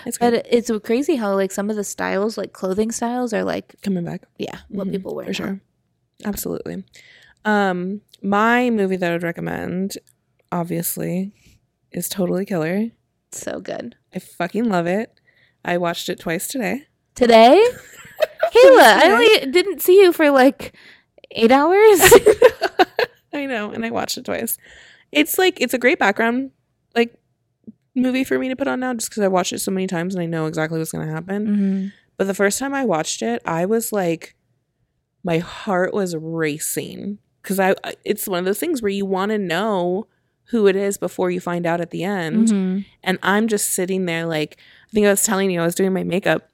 it's 0.05 0.18
But 0.18 0.31
good. 0.31 0.46
it's 0.51 0.70
crazy 0.85 1.16
how 1.16 1.35
like 1.35 1.53
some 1.53 1.70
of 1.70 1.77
the 1.77 1.85
styles, 1.85 2.37
like 2.38 2.53
clothing 2.53 2.90
styles, 2.92 3.33
are 3.33 3.44
like, 3.44 3.75
coming 3.83 4.05
back. 4.05 4.22
yeah, 4.38 4.59
what 4.68 4.87
Mhm, 4.88 4.92
people 4.92 5.14
wear 5.14 5.27
for 5.27 5.31
now. 5.31 5.37
sure. 5.49 5.61
Absolutely. 6.25 6.85
Um, 7.44 8.01
my 8.22 8.70
movie 8.70 8.96
that 8.96 9.11
I 9.11 9.14
would 9.14 9.22
recommend, 9.22 9.99
obviously, 10.51 11.33
is 11.92 12.09
Totally 12.09 12.44
Killer. 12.44 12.90
So 13.33 13.61
good. 13.61 13.96
I 14.14 14.18
fucking 14.18 14.64
love 14.68 14.87
it. 14.87 15.12
I 15.64 15.79
watched 15.79 16.09
it 16.09 16.18
twice 16.18 16.49
today. 16.49 16.87
Today, 17.14 17.62
Kayla, 18.55 18.81
I 18.83 19.11
only 19.12 19.51
didn't 19.51 19.81
see 19.83 20.01
you 20.01 20.12
for 20.12 20.31
like 20.31 20.75
eight 21.33 21.51
hours. 21.53 22.01
I 23.33 23.46
know, 23.46 23.70
and 23.70 23.85
I 23.85 23.90
watched 23.90 24.16
it 24.18 24.25
twice. 24.25 24.57
It's 25.12 25.38
like 25.38 25.61
it's 25.61 25.75
a 25.75 25.79
great 25.79 25.99
background 25.99 26.51
movie 27.97 28.23
for 28.25 28.39
me 28.39 28.49
to 28.49 28.57
put 28.57 28.69
on 28.69 28.81
now, 28.81 28.95
just 28.95 29.11
because 29.11 29.23
I 29.23 29.29
watched 29.29 29.53
it 29.53 29.59
so 29.61 29.73
many 29.73 29.87
times 29.87 30.15
and 30.15 30.23
I 30.23 30.27
know 30.27 30.47
exactly 30.47 30.79
what's 30.79 30.93
gonna 30.93 31.11
happen. 31.11 31.47
mm-hmm. 31.47 31.87
But 32.17 32.27
the 32.29 32.35
first 32.35 32.59
time 32.59 32.73
I 32.75 32.85
watched 32.85 33.21
it, 33.23 33.43
I 33.45 33.67
was 33.67 33.93
like, 33.93 34.37
my 35.25 35.39
heart 35.39 35.93
was 35.93 36.15
racing 36.17 37.19
because 37.43 37.59
I 37.59 37.75
I- 37.85 37.95
it's 38.05 38.29
one 38.29 38.39
of 38.39 38.45
those 38.45 38.61
things 38.61 38.81
where 38.83 38.91
you 38.91 39.05
want 39.07 39.31
to 39.33 39.39
know 39.39 40.07
who 40.51 40.67
it 40.69 40.77
is 40.77 40.97
before 40.97 41.31
you 41.31 41.41
find 41.41 41.67
out 41.67 41.81
at 41.81 41.91
the 41.91 42.05
end. 42.05 42.49
Mhm. 42.49 42.85
And 43.03 43.19
I'm 43.23 43.49
just 43.49 43.73
sitting 43.75 44.05
there 44.07 44.25
like 44.27 44.57
I 44.89 44.93
think 44.93 45.07
I 45.07 45.11
was 45.11 45.25
telling 45.25 45.51
you 45.51 45.61
I 45.61 45.65
was 45.65 45.75
doing 45.75 45.93
my 45.93 46.05
makeup 46.05 46.49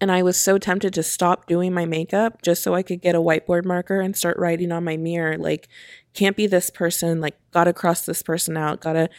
and 0.00 0.10
I 0.10 0.22
was 0.22 0.38
so 0.38 0.56
tempted 0.56 0.94
to 0.94 1.02
stop 1.02 1.46
doing 1.46 1.74
my 1.74 1.84
makeup 1.84 2.40
just 2.40 2.62
so 2.62 2.74
I 2.74 2.82
could 2.82 3.02
get 3.02 3.14
a 3.14 3.18
whiteboard 3.20 3.66
marker 3.66 4.00
and 4.00 4.16
start 4.16 4.38
writing 4.38 4.72
on 4.72 4.82
my 4.84 4.96
mirror 4.96 5.36
like 5.36 5.68
can't 6.14 6.36
be 6.36 6.46
this 6.46 6.70
person 6.70 7.20
like 7.20 7.36
got 7.52 7.64
to 7.64 7.74
cross 7.74 8.06
this 8.06 8.22
person 8.22 8.56
out 8.56 8.80
got 8.80 8.94
to 8.94 9.10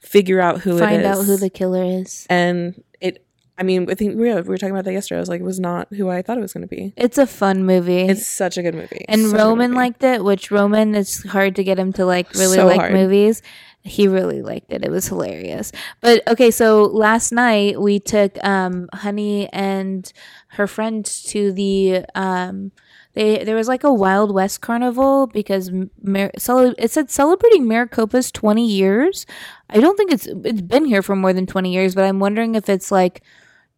figure 0.00 0.40
out 0.40 0.60
who 0.60 0.78
Find 0.78 0.96
it 0.96 1.00
is 1.00 1.06
Find 1.06 1.18
out 1.20 1.24
who 1.26 1.36
the 1.36 1.50
killer 1.50 1.82
is. 1.84 2.26
and 2.30 2.82
it 3.00 3.24
I 3.58 3.62
mean 3.64 3.90
I 3.90 3.94
think 3.94 4.16
we 4.18 4.32
were, 4.32 4.42
we 4.42 4.48
were 4.48 4.58
talking 4.58 4.70
about 4.74 4.84
that 4.84 4.92
yesterday 4.92 5.18
I 5.18 5.20
was 5.20 5.28
like 5.28 5.40
it 5.40 5.44
was 5.44 5.58
not 5.60 5.88
who 5.92 6.08
I 6.08 6.22
thought 6.22 6.38
it 6.38 6.42
was 6.42 6.52
going 6.52 6.62
to 6.62 6.68
be 6.68 6.92
It's 6.96 7.18
a 7.18 7.26
fun 7.26 7.64
movie. 7.64 8.02
it's 8.02 8.26
such 8.26 8.56
a 8.56 8.62
good 8.62 8.74
movie 8.74 9.04
and 9.08 9.32
Roman 9.32 9.70
movie. 9.72 9.78
liked 9.82 10.04
it, 10.04 10.22
which 10.24 10.50
Roman 10.50 10.94
it's 10.94 11.24
hard 11.28 11.56
to 11.56 11.64
get 11.64 11.78
him 11.78 11.92
to 11.94 12.04
like 12.06 12.32
really 12.34 12.56
So 12.56 12.66
like 12.66 12.80
hard. 12.80 12.92
movies. 12.92 13.42
He 13.82 14.06
really 14.08 14.42
liked 14.42 14.72
it. 14.72 14.84
It 14.84 14.90
was 14.90 15.06
hilarious. 15.08 15.72
But 16.00 16.26
okay, 16.28 16.50
so 16.50 16.82
last 16.84 17.32
night 17.32 17.80
we 17.80 17.98
took 18.00 18.36
um 18.44 18.88
Honey 18.92 19.48
and 19.52 20.10
her 20.48 20.66
friend 20.66 21.04
to 21.04 21.52
the 21.52 22.04
um 22.14 22.72
they 23.18 23.42
there 23.42 23.56
was 23.56 23.66
like 23.66 23.82
a 23.82 23.92
Wild 23.92 24.32
West 24.32 24.60
carnival 24.60 25.26
because 25.26 25.72
Mar- 26.02 26.30
cele- 26.38 26.74
it 26.78 26.92
said 26.92 27.10
celebrating 27.10 27.64
Maricopa's 27.64 28.30
20 28.30 28.64
years. 28.64 29.26
I 29.68 29.80
don't 29.80 29.96
think 29.96 30.12
it's 30.12 30.26
it's 30.44 30.62
been 30.62 30.84
here 30.84 31.02
for 31.02 31.16
more 31.16 31.32
than 31.32 31.46
20 31.46 31.72
years, 31.72 31.94
but 31.96 32.04
I'm 32.04 32.20
wondering 32.20 32.54
if 32.54 32.68
it's 32.68 32.92
like 32.92 33.22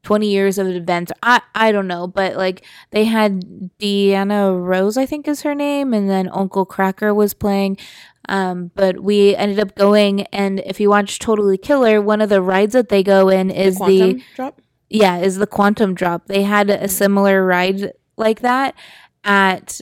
20 0.02 0.30
years 0.30 0.58
of 0.58 0.68
events. 0.68 1.10
I 1.22 1.40
I 1.54 1.72
don't 1.72 1.86
know, 1.86 2.06
but 2.06 2.36
like 2.36 2.66
they 2.90 3.04
had 3.04 3.70
Deanna 3.80 4.62
Rose, 4.62 4.98
I 4.98 5.06
think 5.06 5.26
is 5.26 5.40
her 5.42 5.54
name, 5.54 5.94
and 5.94 6.08
then 6.08 6.28
Uncle 6.32 6.66
Kracker 6.66 7.14
was 7.14 7.32
playing. 7.32 7.78
Um, 8.28 8.70
but 8.74 9.00
we 9.00 9.34
ended 9.34 9.58
up 9.58 9.74
going, 9.74 10.22
and 10.26 10.60
if 10.60 10.78
you 10.78 10.90
watch 10.90 11.18
Totally 11.18 11.56
Killer, 11.56 12.02
one 12.02 12.20
of 12.20 12.28
the 12.28 12.42
rides 12.42 12.74
that 12.74 12.90
they 12.90 13.02
go 13.02 13.30
in 13.30 13.50
is 13.50 13.76
the, 13.76 13.78
quantum 13.78 14.22
drop 14.36 14.60
yeah 14.90 15.16
is 15.18 15.36
the 15.36 15.46
Quantum 15.46 15.94
Drop. 15.94 16.26
They 16.26 16.42
had 16.42 16.68
a 16.68 16.88
similar 16.88 17.46
ride 17.46 17.92
like 18.18 18.40
that 18.40 18.74
at 19.24 19.80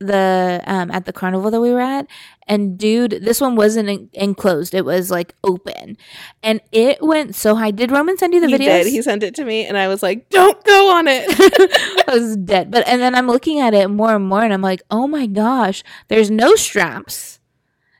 the 0.00 0.62
um 0.66 0.90
at 0.90 1.04
the 1.04 1.12
carnival 1.12 1.50
that 1.50 1.60
we 1.60 1.72
were 1.72 1.80
at. 1.80 2.06
And 2.46 2.78
dude 2.78 3.20
this 3.22 3.40
one 3.40 3.54
wasn't 3.54 3.88
en- 3.88 4.10
enclosed. 4.14 4.74
It 4.74 4.84
was 4.84 5.10
like 5.10 5.34
open. 5.44 5.96
And 6.42 6.60
it 6.72 7.02
went 7.02 7.34
so 7.34 7.54
high. 7.54 7.70
Did 7.70 7.90
roman 7.92 8.16
send 8.16 8.32
you 8.32 8.40
the 8.40 8.48
video? 8.48 8.72
he 8.72 8.80
videos? 8.80 8.84
did. 8.84 8.90
He 8.92 9.02
sent 9.02 9.22
it 9.22 9.34
to 9.36 9.44
me 9.44 9.66
and 9.66 9.76
I 9.76 9.88
was 9.88 10.02
like 10.02 10.30
don't 10.30 10.62
go 10.64 10.90
on 10.96 11.06
it. 11.06 11.26
I 12.08 12.14
was 12.14 12.36
dead. 12.38 12.70
But 12.70 12.88
and 12.88 13.00
then 13.00 13.14
I'm 13.14 13.26
looking 13.26 13.60
at 13.60 13.74
it 13.74 13.88
more 13.88 14.14
and 14.14 14.26
more, 14.26 14.42
and 14.42 14.52
I'm 14.52 14.62
like, 14.62 14.82
oh 14.90 15.06
my 15.06 15.26
gosh, 15.26 15.82
there's 16.08 16.30
no 16.30 16.54
straps. 16.54 17.38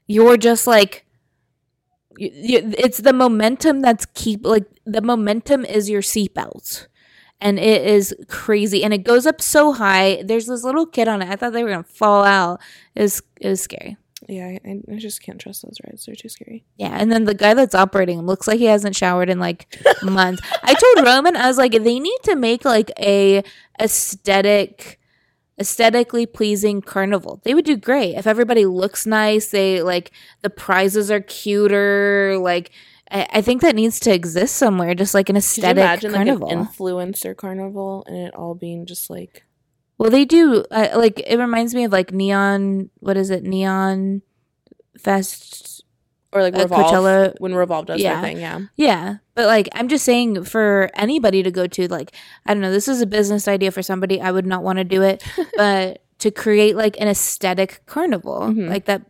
You're 0.06 0.36
just 0.36 0.66
like, 0.66 1.04
y 2.18 2.30
y 2.34 2.74
it's 2.78 2.98
the 2.98 3.12
momentum 3.12 3.80
that's 3.80 4.06
keep 4.14 4.44
like 4.44 4.66
the 4.84 5.02
momentum 5.02 5.64
is 5.64 5.88
your 5.88 6.02
seatbelt, 6.02 6.86
and 7.40 7.58
it 7.58 7.86
is 7.86 8.14
crazy, 8.28 8.84
and 8.84 8.92
it 8.92 9.04
goes 9.04 9.26
up 9.26 9.40
so 9.40 9.72
high. 9.72 10.22
There's 10.24 10.46
this 10.46 10.64
little 10.64 10.86
kid 10.86 11.08
on 11.08 11.22
it. 11.22 11.28
I 11.28 11.36
thought 11.36 11.52
they 11.52 11.64
were 11.64 11.70
gonna 11.70 11.82
fall 11.84 12.24
out. 12.24 12.60
It 12.94 13.02
was 13.02 13.22
it 13.40 13.48
was 13.48 13.60
scary. 13.62 13.96
yeah 14.28 14.58
I, 14.64 14.80
I 14.92 14.96
just 14.98 15.22
can't 15.22 15.40
trust 15.40 15.62
those 15.62 15.78
rides 15.84 16.04
they're 16.04 16.14
too 16.14 16.28
scary 16.28 16.64
Yeah, 16.76 16.94
and 17.00 17.10
then 17.10 17.24
the 17.24 17.34
guy 17.34 17.54
that's 17.54 17.74
operating 17.74 18.18
him 18.18 18.26
looks 18.26 18.46
like 18.46 18.58
he 18.58 18.66
hasn't 18.66 18.94
showered 18.94 19.30
in 19.30 19.38
like 19.40 19.74
months. 20.02 20.42
I 20.62 20.74
told 20.74 21.06
Roman, 21.06 21.36
I 21.36 21.46
was 21.48 21.56
like, 21.58 21.72
they 21.72 21.98
need 21.98 22.18
to 22.24 22.36
make 22.36 22.64
like 22.66 22.90
a 22.98 23.42
aesthetic, 23.80 24.98
aesthetically 25.58 26.26
pleasing 26.26 26.80
carnival. 26.82 27.40
They 27.44 27.54
would 27.54 27.64
do 27.64 27.76
great 27.76 28.14
if 28.16 28.26
everybody 28.26 28.66
looks 28.66 29.06
nice. 29.06 29.48
They 29.48 29.82
like 29.82 30.10
the 30.42 30.50
prizes 30.50 31.10
are 31.10 31.20
cuter. 31.20 32.36
Like, 32.40 32.70
I, 33.10 33.26
I 33.34 33.42
think 33.42 33.62
that 33.62 33.74
needs 33.74 33.98
to 34.00 34.14
exist 34.14 34.56
somewhere, 34.56 34.94
just 34.94 35.14
like 35.14 35.28
an 35.28 35.36
aesthetic 35.36 35.82
imagine 35.82 36.12
carnival. 36.12 36.48
like 36.48 36.56
an 36.56 36.64
influencer 36.66 37.36
carnival 37.36 38.04
and 38.06 38.16
it 38.16 38.34
all 38.34 38.54
being 38.54 38.86
just 38.86 39.10
like 39.10 39.44
well, 39.98 40.08
they 40.10 40.24
do. 40.24 40.64
Uh, 40.70 40.88
like, 40.96 41.20
it 41.26 41.36
reminds 41.38 41.74
me 41.74 41.84
of 41.84 41.92
like 41.92 42.10
neon. 42.10 42.88
What 43.00 43.18
is 43.18 43.28
it? 43.28 43.42
Neon 43.44 44.22
fest 44.98 45.84
or 46.32 46.42
like 46.42 46.54
Uh, 46.54 46.60
Revolve 46.62 46.86
Coachella- 46.86 47.34
when 47.38 47.54
Revolve 47.54 47.86
does 47.86 48.00
Yeah. 48.00 48.14
their 48.14 48.22
thing 48.22 48.38
yeah 48.40 48.60
Yeah, 48.76 49.16
but 49.34 49.46
like 49.46 49.68
I'm 49.72 49.88
just 49.88 50.04
saying 50.04 50.44
for 50.44 50.90
anybody 50.94 51.42
to 51.42 51.50
go 51.50 51.66
to 51.66 51.88
like 51.88 52.12
I 52.46 52.54
don't 52.54 52.60
know, 52.62 52.70
this 52.70 52.88
is 52.88 53.00
a 53.00 53.06
business 53.06 53.48
idea 53.48 53.70
for 53.70 53.82
somebody. 53.82 54.20
I 54.20 54.30
would 54.30 54.46
not 54.46 54.62
want 54.62 54.78
to 54.78 54.84
do 54.84 55.02
it, 55.02 55.22
but 55.56 56.02
to 56.20 56.30
create 56.30 56.76
like 56.76 57.00
an 57.00 57.08
aesthetic 57.08 57.82
carnival 57.86 58.40
Mhm. 58.42 58.68
like 58.68 58.84
that 58.86 59.02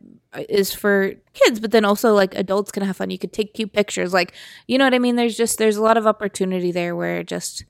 is 0.48 0.72
for 0.72 1.14
kids, 1.32 1.60
but 1.60 1.70
then 1.72 1.84
also 1.84 2.14
like 2.14 2.34
adults 2.34 2.70
can 2.70 2.82
have 2.82 2.96
fun. 2.96 3.10
You 3.10 3.18
could 3.18 3.32
take 3.32 3.54
cute 3.54 3.72
pictures, 3.72 4.12
like 4.12 4.32
you 4.66 4.78
know 4.78 4.84
what 4.84 4.94
I 4.94 4.98
mean. 4.98 5.16
There's 5.16 5.36
just 5.36 5.58
there's 5.58 5.76
a 5.76 5.82
lot 5.82 5.96
of 5.96 6.06
opportunity 6.06 6.72
there 6.72 6.94
where 6.94 7.22
just 7.22 7.64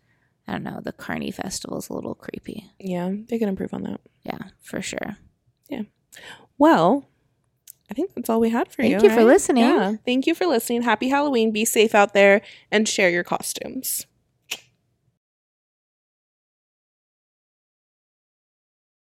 I 0.46 0.52
don't 0.52 0.64
know 0.64 0.80
the 0.82 0.92
Carney 0.92 1.30
Festival 1.30 1.78
is 1.78 1.88
a 1.88 1.94
little 1.94 2.14
creepy. 2.14 2.70
yeah 2.78 3.10
they 3.28 3.38
can 3.38 3.48
improve 3.48 3.72
on 3.72 3.82
that 3.84 4.00
Yeah, 4.24 4.38
for 4.62 4.82
sure. 4.82 5.16
Yeah. 5.68 5.82
Well 6.58 7.06
I 7.90 7.94
think 7.94 8.14
that's 8.14 8.30
all 8.30 8.40
we 8.40 8.50
had 8.50 8.70
for 8.70 8.82
you. 8.82 9.00
Thank 9.00 9.02
you 9.04 9.10
for 9.10 9.24
listening. 9.24 9.64
Yeah. 9.64 9.94
Thank 10.04 10.26
you 10.26 10.34
for 10.34 10.46
listening. 10.46 10.82
Happy 10.82 11.08
Halloween. 11.08 11.50
Be 11.50 11.64
safe 11.64 11.92
out 11.94 12.14
there 12.14 12.40
and 12.70 12.88
share 12.88 13.10
your 13.10 13.24
costumes. 13.24 14.06